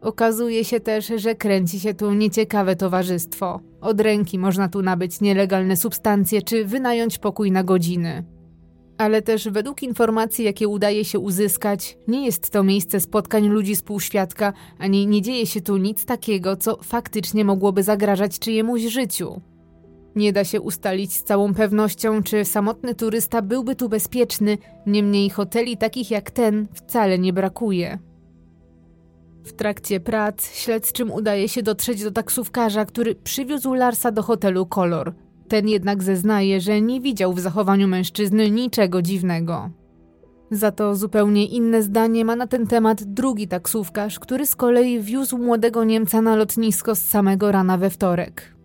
[0.02, 3.60] Okazuje się też, że kręci się tu nieciekawe towarzystwo.
[3.82, 8.24] Od ręki można tu nabyć nielegalne substancje czy wynająć pokój na godziny.
[8.98, 13.82] Ale też według informacji, jakie udaje się uzyskać, nie jest to miejsce spotkań ludzi z
[13.82, 19.42] półświadka, ani nie dzieje się tu nic takiego, co faktycznie mogłoby zagrażać czyjemuś życiu.
[20.16, 25.78] Nie da się ustalić z całą pewnością, czy samotny turysta byłby tu bezpieczny, niemniej hoteli
[25.78, 28.11] takich jak ten wcale nie brakuje.
[29.44, 35.14] W trakcie prac śledczym udaje się dotrzeć do taksówkarza, który przywiózł Larsa do hotelu Kolor.
[35.48, 39.70] Ten jednak zeznaje, że nie widział w zachowaniu mężczyzny niczego dziwnego.
[40.52, 45.38] Za to zupełnie inne zdanie ma na ten temat drugi taksówkarz, który z kolei wiózł
[45.38, 48.56] młodego Niemca na lotnisko z samego rana we wtorek.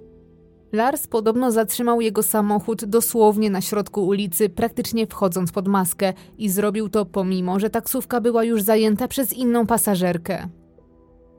[0.73, 6.89] Lars podobno zatrzymał jego samochód dosłownie na środku ulicy, praktycznie wchodząc pod maskę i zrobił
[6.89, 10.49] to pomimo, że taksówka była już zajęta przez inną pasażerkę.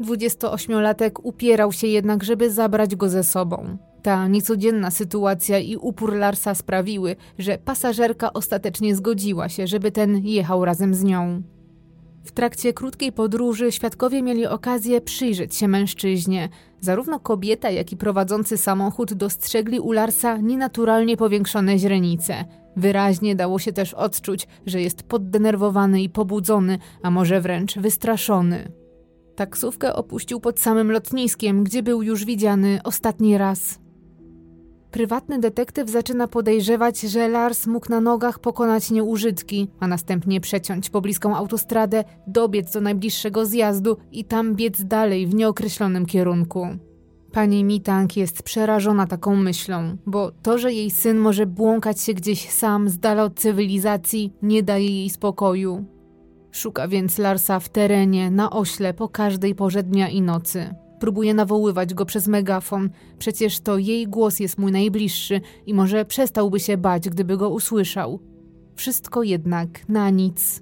[0.01, 3.77] 28-latek upierał się jednak, żeby zabrać go ze sobą.
[4.01, 10.65] Ta niecodzienna sytuacja i upór Larsa sprawiły, że pasażerka ostatecznie zgodziła się, żeby ten jechał
[10.65, 11.41] razem z nią.
[12.23, 16.49] W trakcie krótkiej podróży świadkowie mieli okazję przyjrzeć się mężczyźnie.
[16.79, 22.45] Zarówno kobieta, jak i prowadzący samochód dostrzegli u Larsa nienaturalnie powiększone źrenice.
[22.75, 28.71] Wyraźnie dało się też odczuć, że jest poddenerwowany i pobudzony, a może wręcz wystraszony.
[29.37, 33.79] Taksówkę opuścił pod samym lotniskiem, gdzie był już widziany ostatni raz.
[34.91, 41.35] Prywatny detektyw zaczyna podejrzewać, że Lars mógł na nogach pokonać nieużytki, a następnie przeciąć pobliską
[41.35, 46.67] autostradę, dobiec do najbliższego zjazdu i tam biec dalej w nieokreślonym kierunku.
[47.31, 52.49] Pani Mitang jest przerażona taką myślą, bo to, że jej syn może błąkać się gdzieś
[52.49, 55.96] sam z dala od cywilizacji, nie daje jej spokoju.
[56.57, 60.75] Szuka więc Larsa w terenie, na ośle, po każdej porze dnia i nocy.
[60.99, 62.89] Próbuje nawoływać go przez megafon,
[63.19, 68.19] przecież to jej głos jest mój najbliższy i może przestałby się bać, gdyby go usłyszał.
[68.75, 70.61] Wszystko jednak na nic.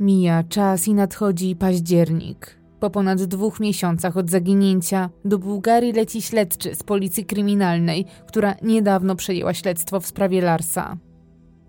[0.00, 2.58] Mija czas i nadchodzi październik.
[2.80, 9.16] Po ponad dwóch miesiącach od zaginięcia do Bułgarii leci śledczy z policji kryminalnej, która niedawno
[9.16, 10.96] przejęła śledztwo w sprawie Larsa.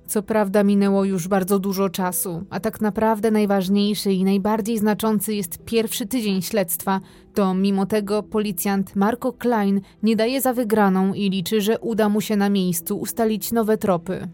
[0.10, 5.66] Co prawda minęło już bardzo dużo czasu, a tak naprawdę najważniejszy i najbardziej znaczący jest
[5.66, 7.00] pierwszy tydzień śledztwa,
[7.34, 12.22] to mimo tego policjant Marco Klein nie daje za wygraną i liczy, że uda mu
[12.22, 14.28] się na miejscu ustalić nowe tropy.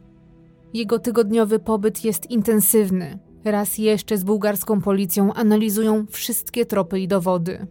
[0.73, 3.19] Jego tygodniowy pobyt jest intensywny.
[3.45, 7.67] Raz jeszcze z bułgarską policją analizują wszystkie tropy i dowody.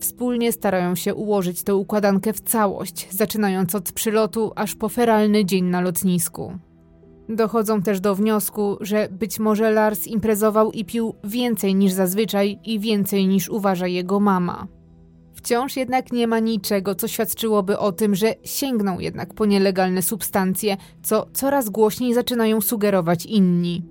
[0.00, 5.64] Wspólnie starają się ułożyć tę układankę w całość, zaczynając od przylotu aż po feralny dzień
[5.64, 6.58] na lotnisku.
[7.28, 12.80] Dochodzą też do wniosku, że być może Lars imprezował i pił więcej niż zazwyczaj i
[12.80, 14.66] więcej niż uważa jego mama.
[15.34, 20.76] Wciąż jednak nie ma niczego, co świadczyłoby o tym, że sięgnął jednak po nielegalne substancje,
[21.02, 23.82] co coraz głośniej zaczynają sugerować inni.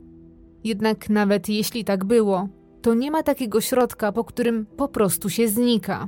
[0.63, 2.47] Jednak nawet jeśli tak było,
[2.82, 6.07] to nie ma takiego środka, po którym po prostu się znika.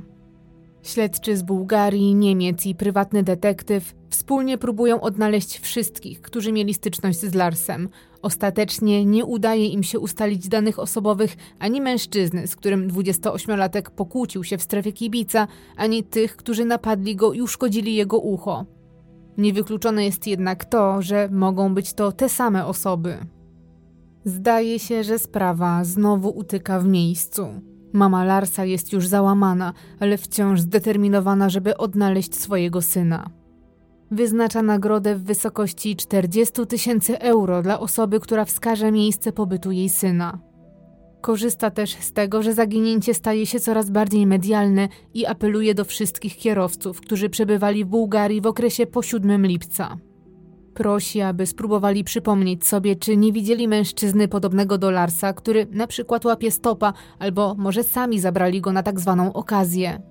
[0.84, 7.34] Śledczy z Bułgarii, Niemiec i prywatny detektyw wspólnie próbują odnaleźć wszystkich, którzy mieli styczność z
[7.34, 7.88] Larsem.
[8.22, 14.58] Ostatecznie nie udaje im się ustalić danych osobowych ani mężczyzny, z którym 28-latek pokłócił się
[14.58, 18.66] w strefie kibica, ani tych, którzy napadli go i uszkodzili jego ucho.
[19.38, 23.18] Niewykluczone jest jednak to, że mogą być to te same osoby.
[24.24, 27.73] Zdaje się, że sprawa znowu utyka w miejscu.
[27.94, 33.30] Mama Larsa jest już załamana, ale wciąż zdeterminowana, żeby odnaleźć swojego syna.
[34.10, 40.38] Wyznacza nagrodę w wysokości 40 tysięcy euro dla osoby, która wskaże miejsce pobytu jej syna.
[41.20, 46.36] Korzysta też z tego, że zaginięcie staje się coraz bardziej medialne i apeluje do wszystkich
[46.36, 49.96] kierowców, którzy przebywali w Bułgarii w okresie po 7 lipca.
[50.74, 56.24] Prosi, aby spróbowali przypomnieć sobie, czy nie widzieli mężczyzny podobnego do Larsa, który na przykład
[56.24, 60.02] łapie stopa, albo może sami zabrali go na tak zwaną okazję.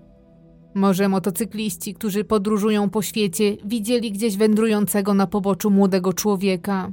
[0.75, 6.91] Może motocykliści, którzy podróżują po świecie, widzieli gdzieś wędrującego na poboczu młodego człowieka.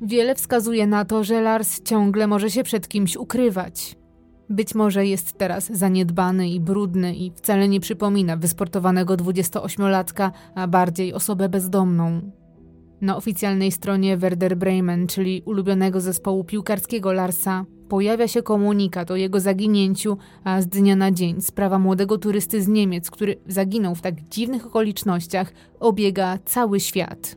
[0.00, 3.96] Wiele wskazuje na to, że Lars ciągle może się przed kimś ukrywać.
[4.50, 11.14] Być może jest teraz zaniedbany i brudny i wcale nie przypomina wysportowanego 28-latka, a bardziej
[11.14, 12.30] osobę bezdomną.
[13.00, 19.40] Na oficjalnej stronie Werder Bremen, czyli ulubionego zespołu piłkarskiego Larsa, pojawia się komunikat o jego
[19.40, 24.28] zaginięciu, a z dnia na dzień sprawa młodego turysty z Niemiec, który zaginął w tak
[24.28, 27.36] dziwnych okolicznościach, obiega cały świat.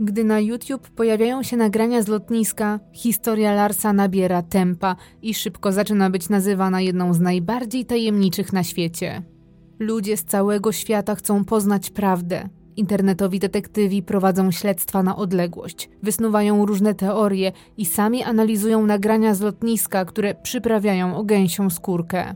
[0.00, 6.10] Gdy na YouTube pojawiają się nagrania z lotniska, historia Larsa nabiera tempa i szybko zaczyna
[6.10, 9.22] być nazywana jedną z najbardziej tajemniczych na świecie.
[9.78, 16.94] Ludzie z całego świata chcą poznać prawdę, Internetowi detektywi prowadzą śledztwa na odległość, wysnuwają różne
[16.94, 22.34] teorie i sami analizują nagrania z lotniska, które przyprawiają o gęsią skórkę.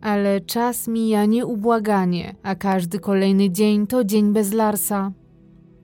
[0.00, 5.12] Ale czas mija nieubłaganie, a każdy kolejny dzień to dzień bez Larsa.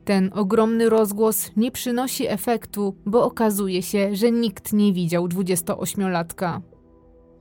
[0.04, 6.60] Ten ogromny rozgłos nie przynosi efektu, bo okazuje się, że nikt nie widział 28-latka.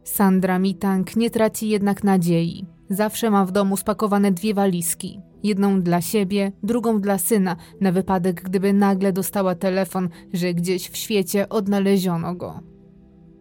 [0.04, 2.66] Sandra Mitang nie traci jednak nadziei.
[2.90, 5.20] Zawsze ma w domu spakowane dwie walizki.
[5.44, 10.98] Jedną dla siebie, drugą dla syna, na wypadek gdyby nagle dostała telefon, że gdzieś w
[10.98, 12.60] świecie odnaleziono go.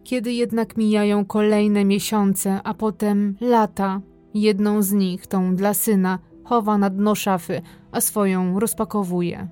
[0.03, 4.01] Kiedy jednak mijają kolejne miesiące, a potem lata,
[4.33, 9.47] jedną z nich, tą dla syna, chowa na dno szafy, a swoją rozpakowuje.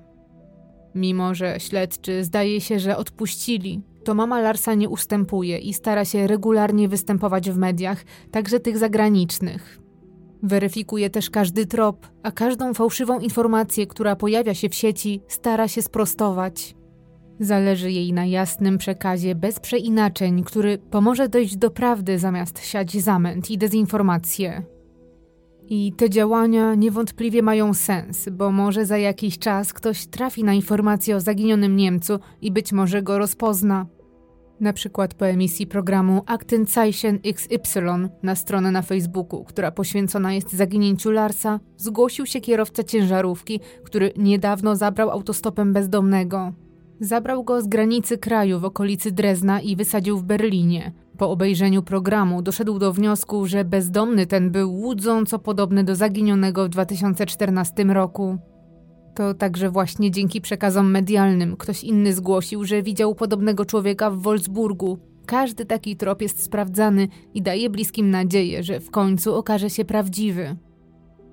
[0.94, 6.26] Mimo, że śledczy zdaje się, że odpuścili, to mama Larsa nie ustępuje i stara się
[6.26, 9.81] regularnie występować w mediach, także tych zagranicznych.
[10.42, 15.82] Weryfikuje też każdy trop, a każdą fałszywą informację, która pojawia się w sieci, stara się
[15.82, 16.74] sprostować.
[17.40, 23.50] Zależy jej na jasnym przekazie bez przeinaczeń, który pomoże dojść do prawdy zamiast siać zamęt
[23.50, 24.62] i dezinformację.
[25.68, 31.16] I te działania niewątpliwie mają sens, bo może za jakiś czas ktoś trafi na informację
[31.16, 33.86] o zaginionym Niemcu i być może go rozpozna.
[34.60, 37.82] Na przykład po emisji programu Aktenzeichen XY
[38.22, 44.76] na stronę na Facebooku, która poświęcona jest zaginięciu Larsa, zgłosił się kierowca ciężarówki, który niedawno
[44.76, 46.52] zabrał autostopem bezdomnego.
[47.00, 50.92] Zabrał go z granicy kraju w okolicy Drezna i wysadził w Berlinie.
[51.18, 56.68] Po obejrzeniu programu doszedł do wniosku, że bezdomny ten był łudząco podobny do zaginionego w
[56.68, 58.38] 2014 roku.
[59.14, 64.98] To także właśnie dzięki przekazom medialnym ktoś inny zgłosił, że widział podobnego człowieka w Wolfsburgu.
[65.26, 70.56] Każdy taki trop jest sprawdzany i daje bliskim nadzieję, że w końcu okaże się prawdziwy.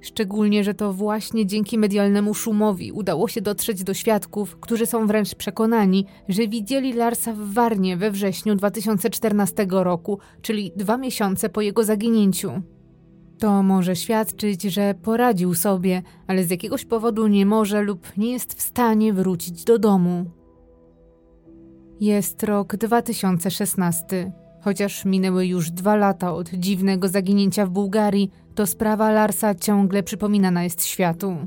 [0.01, 5.35] Szczególnie, że to właśnie dzięki medialnemu szumowi udało się dotrzeć do świadków, którzy są wręcz
[5.35, 11.83] przekonani, że widzieli Larsa w Warnie we wrześniu 2014 roku, czyli dwa miesiące po jego
[11.83, 12.51] zaginięciu.
[13.39, 18.53] To może świadczyć, że poradził sobie, ale z jakiegoś powodu nie może lub nie jest
[18.53, 20.25] w stanie wrócić do domu.
[21.99, 24.31] Jest rok 2016.
[24.61, 30.63] Chociaż minęły już dwa lata od dziwnego zaginięcia w Bułgarii, to sprawa Larsa ciągle przypominana
[30.63, 31.37] jest światu.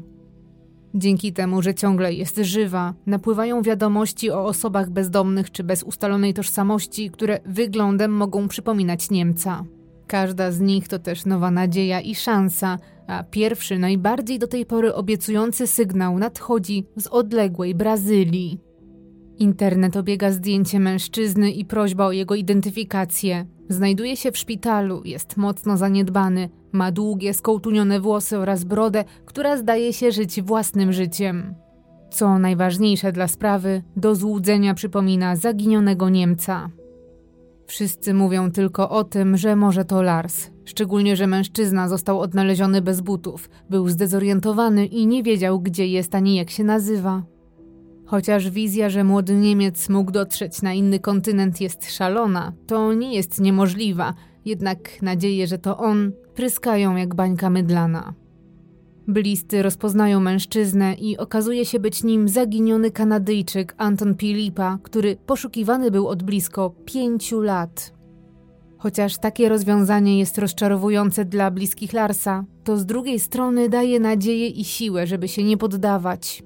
[0.95, 7.11] Dzięki temu, że ciągle jest żywa, napływają wiadomości o osobach bezdomnych czy bez ustalonej tożsamości,
[7.11, 9.64] które wyglądem mogą przypominać Niemca.
[10.13, 14.95] Każda z nich to też nowa nadzieja i szansa, a pierwszy, najbardziej do tej pory
[14.95, 18.61] obiecujący sygnał nadchodzi z odległej Brazylii.
[19.39, 23.47] Internet obiega zdjęcie mężczyzny i prośba o jego identyfikację.
[23.69, 29.93] Znajduje się w szpitalu, jest mocno zaniedbany, ma długie, skołtunione włosy oraz brodę, która zdaje
[29.93, 31.55] się żyć własnym życiem.
[32.11, 36.71] Co najważniejsze dla sprawy, do złudzenia przypomina zaginionego Niemca.
[37.73, 40.51] Wszyscy mówią tylko o tym, że może to Lars.
[40.64, 46.37] Szczególnie, że mężczyzna został odnaleziony bez butów, był zdezorientowany i nie wiedział, gdzie jest ani
[46.37, 47.23] jak się nazywa.
[48.07, 53.41] Chociaż wizja, że młody Niemiec mógł dotrzeć na inny kontynent jest szalona, to nie jest
[53.41, 54.14] niemożliwa,
[54.45, 58.14] jednak nadzieje, że to on, pryskają jak bańka mydlana.
[59.09, 66.09] Bliscy rozpoznają mężczyznę i okazuje się być nim zaginiony Kanadyjczyk Anton Pilipa, który poszukiwany był
[66.09, 67.92] od blisko pięciu lat.
[68.78, 74.64] Chociaż takie rozwiązanie jest rozczarowujące dla bliskich Larsa, to z drugiej strony daje nadzieję i
[74.64, 76.42] siłę, żeby się nie poddawać.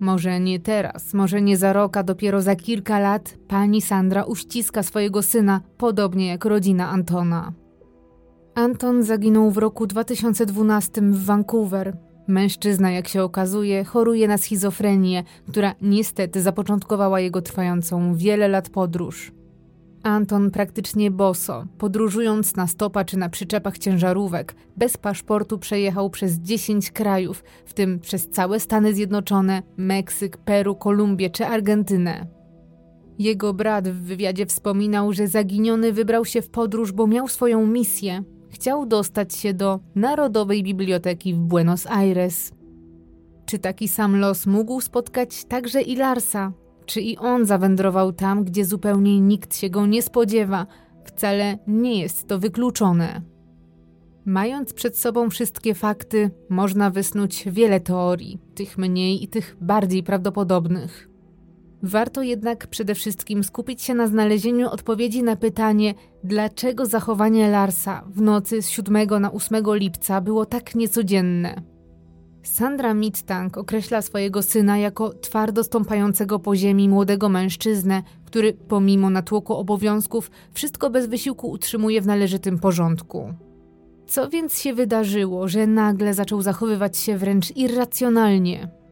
[0.00, 4.82] Może nie teraz, może nie za rok, a dopiero za kilka lat pani Sandra uściska
[4.82, 7.52] swojego syna, podobnie jak rodzina Antona.
[8.56, 11.96] Anton zaginął w roku 2012 w Vancouver.
[12.28, 19.32] Mężczyzna, jak się okazuje, choruje na schizofrenię, która niestety zapoczątkowała jego trwającą wiele lat podróż.
[20.02, 26.90] Anton praktycznie boso, podróżując na stopa czy na przyczepach ciężarówek, bez paszportu przejechał przez 10
[26.90, 32.26] krajów, w tym przez całe Stany Zjednoczone, Meksyk, Peru, Kolumbię czy Argentynę.
[33.18, 38.24] Jego brat w wywiadzie wspominał, że zaginiony wybrał się w podróż, bo miał swoją misję.
[38.56, 42.52] Chciał dostać się do Narodowej Biblioteki w Buenos Aires.
[43.46, 46.52] Czy taki sam los mógł spotkać także i Larsa,
[46.86, 50.66] czy i on zawędrował tam, gdzie zupełnie nikt się go nie spodziewa?
[51.04, 53.22] Wcale nie jest to wykluczone.
[54.24, 61.08] Mając przed sobą wszystkie fakty, można wysnuć wiele teorii, tych mniej i tych bardziej prawdopodobnych.
[61.86, 68.20] Warto jednak przede wszystkim skupić się na znalezieniu odpowiedzi na pytanie, dlaczego zachowanie Larsa w
[68.20, 71.62] nocy z 7 na 8 lipca było tak niecodzienne.
[72.42, 79.54] Sandra Mittang określa swojego syna jako twardo stąpającego po ziemi młodego mężczyznę, który pomimo natłoku
[79.54, 83.34] obowiązków wszystko bez wysiłku utrzymuje w należytym porządku.
[84.06, 88.85] Co więc się wydarzyło, że nagle zaczął zachowywać się wręcz irracjonalnie?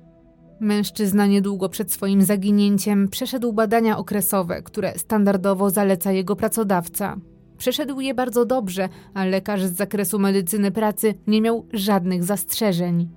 [0.61, 7.17] Mężczyzna niedługo przed swoim zaginięciem przeszedł badania okresowe, które standardowo zaleca jego pracodawca.
[7.59, 13.09] Przeszedł je bardzo dobrze, a lekarz z zakresu medycyny pracy nie miał żadnych zastrzeżeń.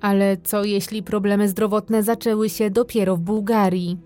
[0.00, 3.98] Ale co jeśli problemy zdrowotne zaczęły się dopiero w Bułgarii?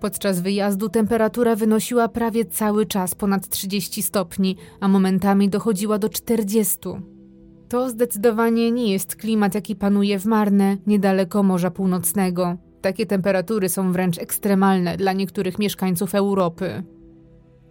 [0.00, 6.78] Podczas wyjazdu temperatura wynosiła prawie cały czas ponad 30 stopni, a momentami dochodziła do 40.
[7.72, 12.56] To zdecydowanie nie jest klimat, jaki panuje w Marne, niedaleko Morza Północnego.
[12.80, 16.82] Takie temperatury są wręcz ekstremalne dla niektórych mieszkańców Europy.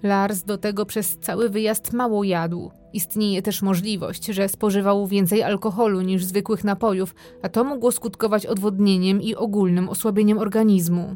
[0.04, 2.72] Lars do tego przez cały wyjazd mało jadł.
[2.94, 9.22] Istnieje też możliwość, że spożywał więcej alkoholu niż zwykłych napojów, a to mogło skutkować odwodnieniem
[9.22, 11.16] i ogólnym osłabieniem organizmu.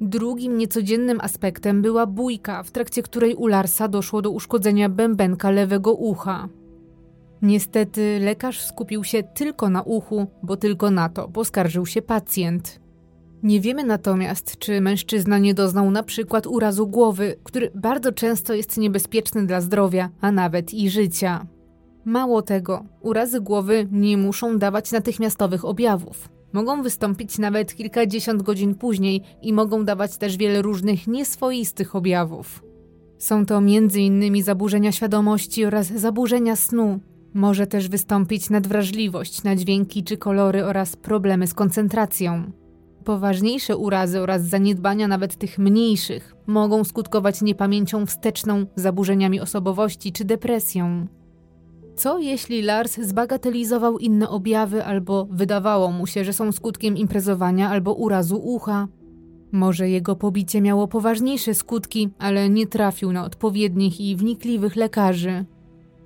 [0.00, 5.92] Drugim niecodziennym aspektem była bójka, w trakcie której u Larsa doszło do uszkodzenia bębenka lewego
[5.92, 6.48] ucha.
[7.42, 12.80] Niestety lekarz skupił się tylko na uchu, bo tylko na to poskarżył się pacjent.
[13.42, 18.78] Nie wiemy natomiast, czy mężczyzna nie doznał na przykład urazu głowy, który bardzo często jest
[18.78, 21.46] niebezpieczny dla zdrowia, a nawet i życia.
[22.04, 26.28] Mało tego, urazy głowy nie muszą dawać natychmiastowych objawów.
[26.52, 32.62] Mogą wystąpić nawet kilkadziesiąt godzin później i mogą dawać też wiele różnych nieswoistych objawów.
[33.18, 34.42] Są to m.in.
[34.42, 37.00] zaburzenia świadomości oraz zaburzenia snu.
[37.34, 42.52] Może też wystąpić nadwrażliwość na dźwięki czy kolory oraz problemy z koncentracją.
[43.04, 51.06] Poważniejsze urazy oraz zaniedbania nawet tych mniejszych mogą skutkować niepamięcią wsteczną, zaburzeniami osobowości czy depresją.
[51.96, 57.94] Co jeśli Lars zbagatelizował inne objawy albo wydawało mu się, że są skutkiem imprezowania albo
[57.94, 58.88] urazu ucha?
[59.52, 65.44] Może jego pobicie miało poważniejsze skutki, ale nie trafił na odpowiednich i wnikliwych lekarzy.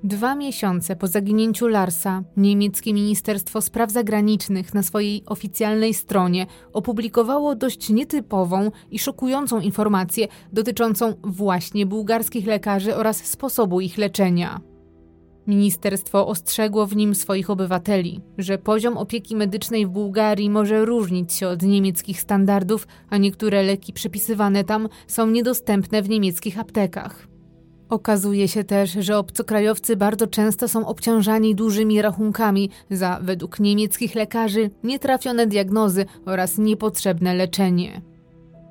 [0.04, 7.90] Dwa miesiące po zaginięciu Larsa, niemieckie Ministerstwo Spraw Zagranicznych na swojej oficjalnej stronie opublikowało dość
[7.90, 14.60] nietypową i szokującą informację dotyczącą właśnie bułgarskich lekarzy oraz sposobu ich leczenia.
[15.46, 21.48] Ministerstwo ostrzegło w nim swoich obywateli, że poziom opieki medycznej w Bułgarii może różnić się
[21.48, 27.31] od niemieckich standardów, a niektóre leki przepisywane tam są niedostępne w niemieckich aptekach.
[27.92, 34.70] Okazuje się też, że obcokrajowcy bardzo często są obciążani dużymi rachunkami za, według niemieckich lekarzy,
[34.84, 38.02] nietrafione diagnozy oraz niepotrzebne leczenie.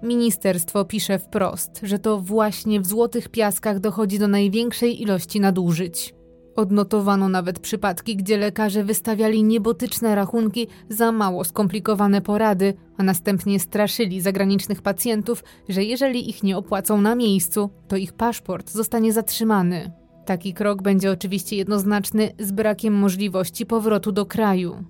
[0.03, 6.13] Ministerstwo pisze wprost, że to właśnie w złotych piaskach dochodzi do największej ilości nadużyć.
[6.55, 14.21] Odnotowano nawet przypadki, gdzie lekarze wystawiali niebotyczne rachunki za mało skomplikowane porady, a następnie straszyli
[14.21, 19.91] zagranicznych pacjentów, że jeżeli ich nie opłacą na miejscu, to ich paszport zostanie zatrzymany.
[20.25, 24.83] Taki krok będzie oczywiście jednoznaczny z brakiem możliwości powrotu do kraju.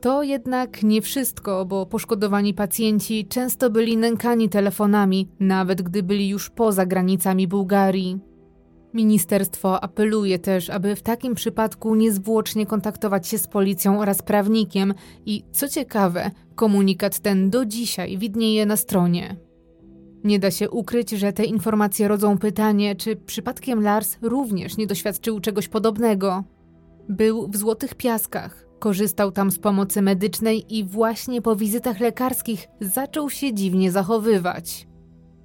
[0.00, 6.50] To jednak nie wszystko, bo poszkodowani pacjenci często byli nękani telefonami, nawet gdy byli już
[6.50, 8.27] poza granicami Bułgarii.
[8.94, 14.94] Ministerstwo apeluje też, aby w takim przypadku niezwłocznie kontaktować się z policją oraz prawnikiem
[15.26, 19.36] i, co ciekawe, komunikat ten do dzisiaj widnieje na stronie.
[20.24, 25.40] Nie da się ukryć, że te informacje rodzą pytanie, czy przypadkiem Lars również nie doświadczył
[25.40, 26.44] czegoś podobnego.
[27.08, 33.30] Był w Złotych Piaskach, korzystał tam z pomocy medycznej i właśnie po wizytach lekarskich zaczął
[33.30, 34.87] się dziwnie zachowywać.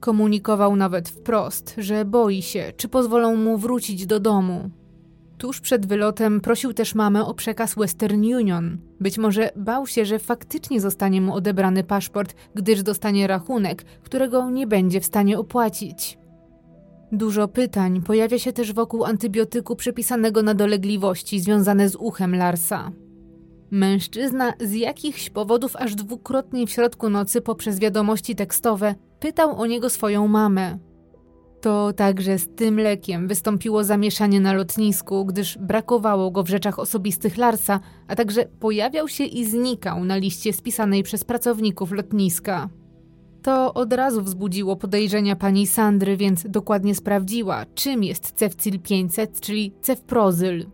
[0.03, 4.69] Komunikował nawet wprost, że boi się, czy pozwolą mu wrócić do domu.
[5.37, 8.77] Tuż przed wylotem prosił też mamę o przekaz Western Union.
[8.99, 14.67] Być może bał się, że faktycznie zostanie mu odebrany paszport, gdyż dostanie rachunek, którego nie
[14.67, 16.17] będzie w stanie opłacić.
[17.11, 22.91] Dużo pytań pojawia się też wokół antybiotyku przepisanego na dolegliwości związane z uchem Larsa.
[23.73, 29.89] Mężczyzna z jakichś powodów aż dwukrotnie w środku nocy poprzez wiadomości tekstowe pytał o niego
[29.89, 30.77] swoją mamę.
[31.61, 37.37] To także z tym lekiem wystąpiło zamieszanie na lotnisku, gdyż brakowało go w rzeczach osobistych
[37.37, 42.69] Larsa, a także pojawiał się i znikał na liście spisanej przez pracowników lotniska.
[43.43, 49.73] To od razu wzbudziło podejrzenia pani Sandry, więc dokładnie sprawdziła, czym jest cefcil 500, czyli
[49.81, 50.65] cefprozyl.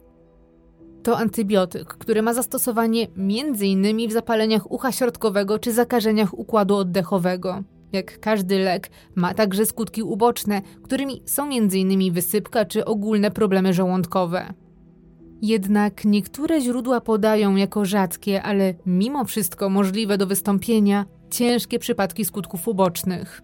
[1.03, 4.09] To antybiotyk, który ma zastosowanie m.in.
[4.09, 7.63] w zapaleniach ucha środkowego czy zakażeniach układu oddechowego.
[7.91, 12.13] Jak każdy lek, ma także skutki uboczne, którymi są m.in.
[12.13, 14.53] wysypka czy ogólne problemy żołądkowe.
[15.41, 22.67] Jednak niektóre źródła podają jako rzadkie, ale mimo wszystko możliwe do wystąpienia, ciężkie przypadki skutków
[22.67, 23.41] ubocznych.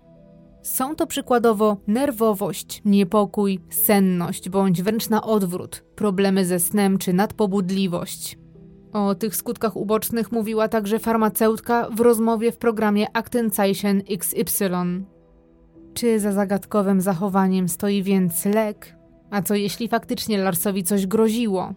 [0.65, 8.37] Są to przykładowo nerwowość, niepokój, senność bądź wręcz na odwrót, problemy ze snem czy nadpobudliwość.
[8.93, 14.69] O tych skutkach ubocznych mówiła także farmaceutka w rozmowie w programie Actenzeichen XY.
[15.93, 18.95] Czy za zagadkowym zachowaniem stoi więc lek?
[19.31, 21.73] A co jeśli faktycznie Larsowi coś groziło?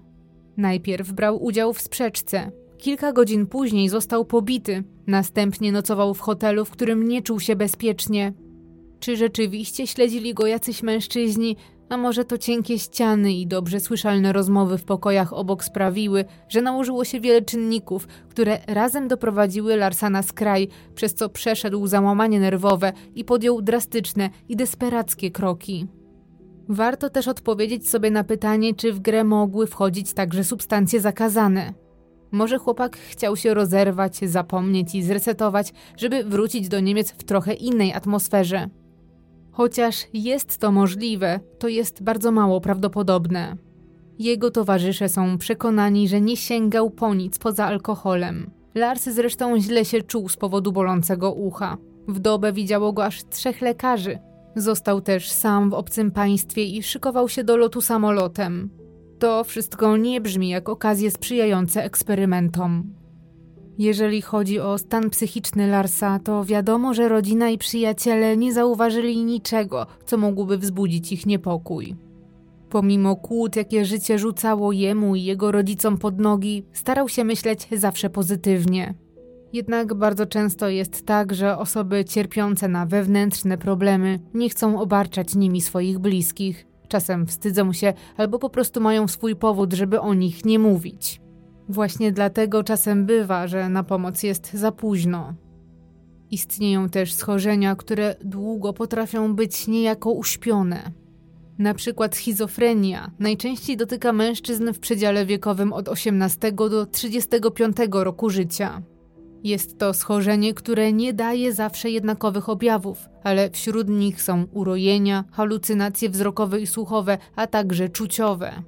[0.56, 2.51] Najpierw brał udział w sprzeczce.
[2.78, 8.32] Kilka godzin później został pobity, następnie nocował w hotelu, w którym nie czuł się bezpiecznie.
[9.01, 11.57] Czy rzeczywiście śledzili go jacyś mężczyźni,
[11.89, 17.05] a może to cienkie ściany i dobrze słyszalne rozmowy w pokojach obok sprawiły, że nałożyło
[17.05, 23.25] się wiele czynników, które razem doprowadziły Larsa na skraj, przez co przeszedł załamanie nerwowe i
[23.25, 25.87] podjął drastyczne i desperackie kroki.
[26.69, 31.75] Warto też odpowiedzieć sobie na pytanie, czy w grę mogły wchodzić także substancje zakazane.
[32.33, 37.93] Może chłopak chciał się rozerwać, zapomnieć i zresetować, żeby wrócić do Niemiec w trochę innej
[37.93, 38.69] atmosferze.
[39.59, 43.56] Chociaż jest to możliwe, to jest bardzo mało prawdopodobne.
[44.18, 48.51] Jego towarzysze są przekonani, że nie sięgał po nic poza alkoholem.
[48.74, 51.76] Lars zresztą źle się czuł z powodu bolącego ucha.
[52.09, 54.18] W dobę widziało go aż trzech lekarzy.
[54.56, 58.70] Został też sam w obcym państwie i szykował się do lotu samolotem.
[59.18, 62.98] To wszystko nie brzmi jak okazje sprzyjające eksperymentom.
[63.78, 69.86] Jeżeli chodzi o stan psychiczny Larsa, to wiadomo, że rodzina i przyjaciele nie zauważyli niczego,
[70.06, 71.96] co mogłoby wzbudzić ich niepokój.
[72.70, 78.10] Pomimo kłód, jakie życie rzucało jemu i jego rodzicom pod nogi, starał się myśleć zawsze
[78.10, 78.94] pozytywnie.
[79.52, 85.60] Jednak bardzo często jest tak, że osoby cierpiące na wewnętrzne problemy nie chcą obarczać nimi
[85.60, 86.66] swoich bliskich.
[86.88, 91.20] Czasem wstydzą się albo po prostu mają swój powód, żeby o nich nie mówić.
[91.69, 95.35] Właśnie dlatego czasem bywa, że na pomoc jest za późno.
[96.31, 100.93] Istnieją też schorzenia, które długo potrafią być niejako uśpione.
[101.59, 108.82] Na przykład schizofrenia najczęściej dotyka mężczyzn w przedziale wiekowym od 18 do 35 roku życia.
[109.45, 116.11] Jest to schorzenie, które nie daje zawsze jednakowych objawów, ale wśród nich są urojenia, halucynacje
[116.11, 118.62] wzrokowe i słuchowe, a także czuciowe.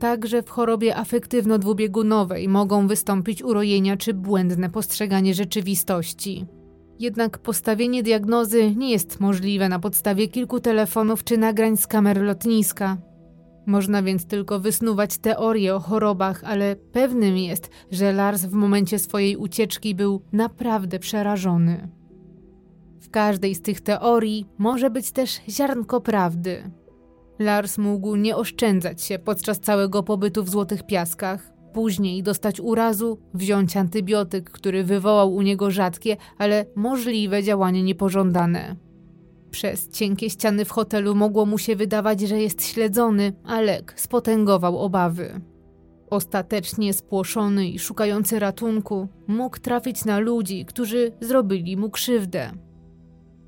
[0.00, 6.46] Także w chorobie afektywno-dwubiegunowej mogą wystąpić urojenia czy błędne postrzeganie rzeczywistości.
[6.98, 12.96] Jednak postawienie diagnozy nie jest możliwe na podstawie kilku telefonów czy nagrań z kamer lotniska.
[13.66, 19.36] Można więc tylko wysnuwać teorie o chorobach, ale pewnym jest, że Lars w momencie swojej
[19.36, 21.88] ucieczki był naprawdę przerażony.
[23.00, 26.70] W każdej z tych teorii może być też ziarnko prawdy.
[27.40, 31.52] Lars mógł nie oszczędzać się podczas całego pobytu w Złotych Piaskach.
[31.72, 38.76] Później dostać urazu, wziąć antybiotyk, który wywołał u niego rzadkie, ale możliwe działanie niepożądane.
[39.50, 44.78] Przez cienkie ściany w hotelu mogło mu się wydawać, że jest śledzony, a lek spotęgował
[44.78, 45.40] obawy.
[46.10, 52.52] Ostatecznie spłoszony i szukający ratunku, mógł trafić na ludzi, którzy zrobili mu krzywdę.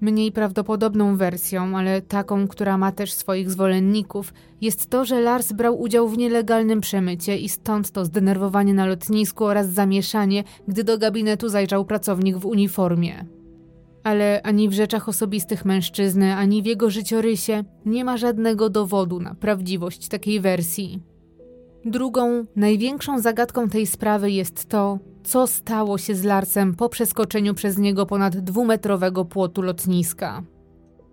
[0.02, 5.80] Mniej prawdopodobną wersją, ale taką, która ma też swoich zwolenników, jest to, że Lars brał
[5.80, 11.48] udział w nielegalnym przemycie i stąd to zdenerwowanie na lotnisku oraz zamieszanie, gdy do gabinetu
[11.48, 13.26] zajrzał pracownik w uniformie.
[14.04, 19.34] Ale ani w rzeczach osobistych mężczyzny, ani w jego życiorysie nie ma żadnego dowodu na
[19.34, 21.02] prawdziwość takiej wersji.
[21.84, 27.78] Drugą, największą zagadką tej sprawy jest to, co stało się z Larsem po przeskoczeniu przez
[27.78, 30.42] niego ponad dwumetrowego płotu lotniska.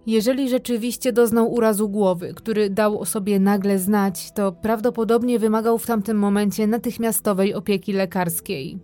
[0.05, 5.85] Jeżeli rzeczywiście doznał urazu głowy, który dał o sobie nagle znać, to prawdopodobnie wymagał w
[5.85, 8.79] tamtym momencie natychmiastowej opieki lekarskiej.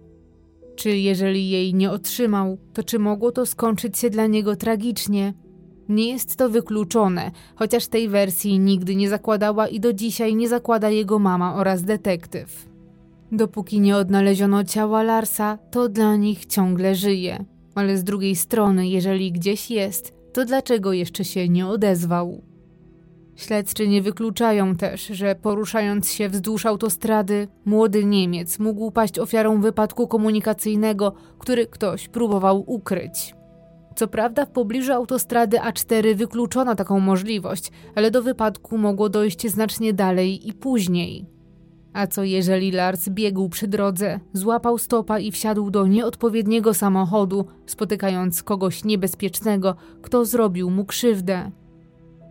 [0.76, 5.34] Czy jeżeli jej nie otrzymał, to czy mogło to skończyć się dla niego tragicznie?
[5.90, 10.90] Nie jest to wykluczone, chociaż tej wersji nigdy nie zakładała i do dzisiaj nie zakłada
[10.90, 12.75] jego mama oraz detektyw.
[13.36, 17.46] Dopóki nie odnaleziono ciała Larsa, to dla nich ciągle żyje.
[17.76, 22.42] Ale z drugiej strony, jeżeli gdzieś jest, to dlaczego jeszcze się nie odezwał?
[23.36, 30.08] Śledczy nie wykluczają też, że poruszając się wzdłuż autostrady, młody Niemiec mógł paść ofiarą wypadku
[30.08, 33.36] komunikacyjnego, który ktoś próbował ukryć.
[33.96, 39.94] Co prawda w pobliżu autostrady A4 wykluczono taką możliwość, ale do wypadku mogło dojść znacznie
[39.94, 41.35] dalej i później.
[41.96, 48.44] A co jeżeli Lars biegł przy drodze, złapał stopa i wsiadł do nieodpowiedniego samochodu, spotykając
[48.44, 51.52] kogoś niebezpiecznego, kto zrobił mu krzywdę?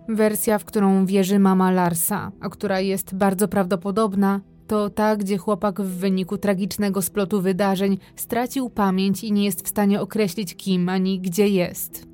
[0.09, 5.81] Wersja, w którą wierzy mama Larsa, a która jest bardzo prawdopodobna, to ta, gdzie chłopak
[5.81, 11.21] w wyniku tragicznego splotu wydarzeń stracił pamięć i nie jest w stanie określić kim ani
[11.21, 12.07] gdzie jest.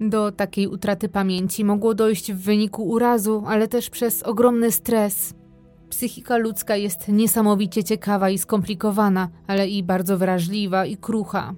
[0.00, 5.34] Do takiej utraty pamięci mogło dojść w wyniku urazu, ale też przez ogromny stres,
[5.90, 11.54] Psychika ludzka jest niesamowicie ciekawa i skomplikowana, ale i bardzo wrażliwa i krucha.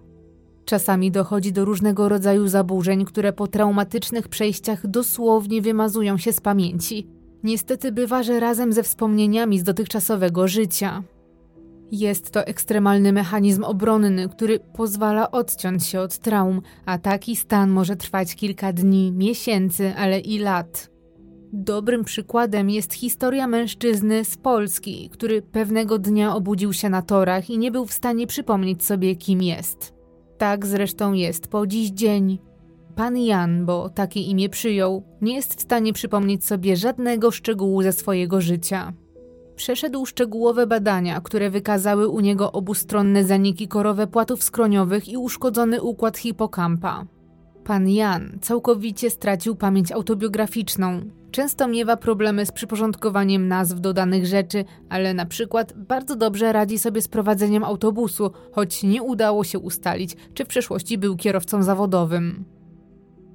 [0.64, 7.06] Czasami dochodzi do różnego rodzaju zaburzeń, które po traumatycznych przejściach dosłownie wymazują się z pamięci.
[7.42, 11.02] Niestety bywa, że razem ze wspomnieniami z dotychczasowego życia.
[11.92, 17.96] Jest to ekstremalny mechanizm obronny, który pozwala odciąć się od traum, a taki stan może
[17.96, 20.90] trwać kilka dni, miesięcy, ale i lat.
[21.52, 27.58] Dobrym przykładem jest historia mężczyzny z Polski, który pewnego dnia obudził się na torach i
[27.58, 29.94] nie był w stanie przypomnieć sobie, kim jest.
[30.38, 32.38] Tak zresztą jest po dziś dzień.
[32.96, 37.92] Pan Jan, bo takie imię przyjął, nie jest w stanie przypomnieć sobie żadnego szczegółu ze
[37.92, 38.92] swojego życia.
[39.56, 46.18] Przeszedł szczegółowe badania, które wykazały u niego obustronne zaniki korowe płatów skroniowych i uszkodzony układ
[46.18, 47.04] hipokampa.
[47.70, 54.64] Pan Jan całkowicie stracił pamięć autobiograficzną, Często miewa problemy z przyporządkowaniem nazw do danych rzeczy,
[54.88, 60.16] ale na przykład bardzo dobrze radzi sobie z prowadzeniem autobusu, choć nie udało się ustalić,
[60.34, 62.44] czy w przeszłości był kierowcą zawodowym.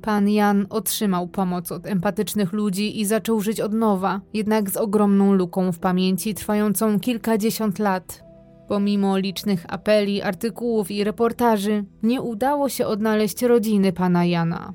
[0.01, 5.33] Pan Jan otrzymał pomoc od empatycznych ludzi i zaczął żyć od nowa, jednak z ogromną
[5.33, 8.24] luką w pamięci trwającą kilkadziesiąt lat.
[8.67, 14.73] Pomimo licznych apeli, artykułów i reportaży, nie udało się odnaleźć rodziny pana Jana.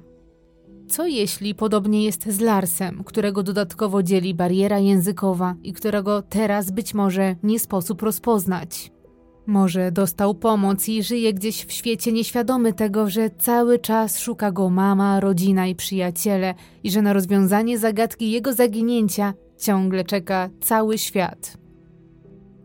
[0.88, 6.94] Co jeśli podobnie jest z Larsem, którego dodatkowo dzieli bariera językowa i którego teraz być
[6.94, 8.92] może nie sposób rozpoznać?
[9.46, 14.70] Może dostał pomoc i żyje gdzieś w świecie nieświadomy tego, że cały czas szuka go
[14.70, 21.59] mama, rodzina i przyjaciele i że na rozwiązanie zagadki jego zaginięcia ciągle czeka cały świat.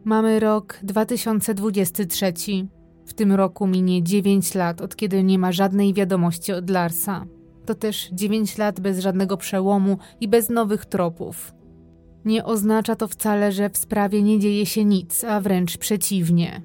[0.06, 2.34] Mamy rok 2023.
[3.06, 7.26] W tym roku minie 9 lat, od kiedy nie ma żadnej wiadomości od Larsa.
[7.66, 11.54] To też 9 lat bez żadnego przełomu i bez nowych tropów.
[12.26, 16.62] Nie oznacza to wcale, że w sprawie nie dzieje się nic, a wręcz przeciwnie.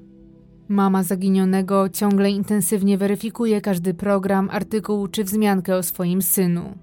[0.69, 6.79] Mama zaginionego ciągle intensywnie weryfikuje każdy program, artykuł czy wzmiankę o swoim synu.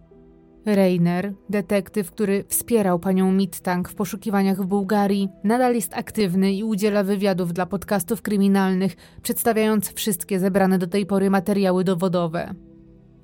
[0.75, 7.03] Reiner, detektyw, który wspierał panią Mittang w poszukiwaniach w Bułgarii, nadal jest aktywny i udziela
[7.03, 12.53] wywiadów dla podcastów kryminalnych, przedstawiając wszystkie zebrane do tej pory materiały dowodowe.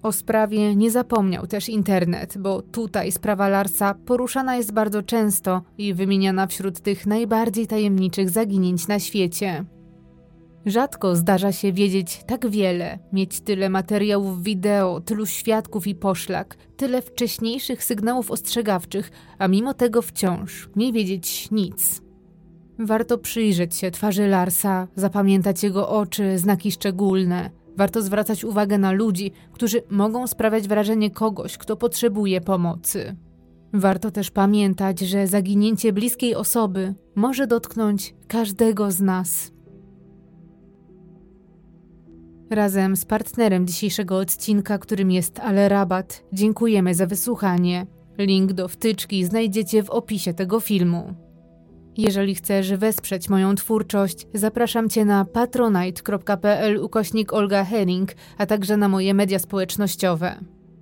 [0.03, 5.94] O sprawie nie zapomniał też internet, bo tutaj sprawa Larsa poruszana jest bardzo często i
[5.94, 9.65] wymieniana wśród tych najbardziej tajemniczych zaginięć na świecie.
[10.65, 17.02] Rzadko zdarza się wiedzieć tak wiele, mieć tyle materiałów wideo, tylu świadków i poszlak, tyle
[17.02, 22.02] wcześniejszych sygnałów ostrzegawczych, a mimo tego wciąż nie wiedzieć nic.
[22.80, 29.31] Warto przyjrzeć się twarzy Larsa, zapamiętać jego oczy, znaki szczególne– Warto zwracać uwagę na ludzi,
[29.52, 33.15] którzy mogą sprawiać wrażenie kogoś, kto potrzebuje pomocy.
[33.73, 39.52] Warto też pamiętać, że zaginięcie bliskiej osoby może dotknąć każdego z nas.
[42.49, 47.86] Razem z partnerem dzisiejszego odcinka, którym jest Ale Rabat, dziękujemy za wysłuchanie.
[48.18, 51.14] Link do wtyczki znajdziecie w opisie tego filmu.
[51.98, 58.88] Jeżeli chcesz wesprzeć moją twórczość, zapraszam Cię na patronite.pl ukośnik Olga Herring, a także na
[58.88, 60.36] moje media społecznościowe.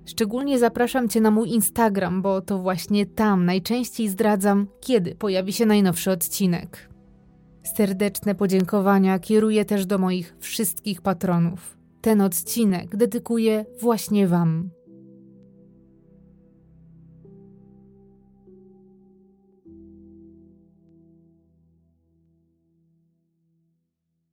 [0.05, 5.65] Szczególnie zapraszam Cię na mój Instagram, bo to właśnie tam najczęściej zdradzam, kiedy pojawi się
[5.65, 6.90] najnowszy odcinek.
[7.63, 11.77] Serdeczne podziękowania kieruję też do moich wszystkich patronów.
[12.01, 14.69] Ten odcinek dedykuję właśnie Wam.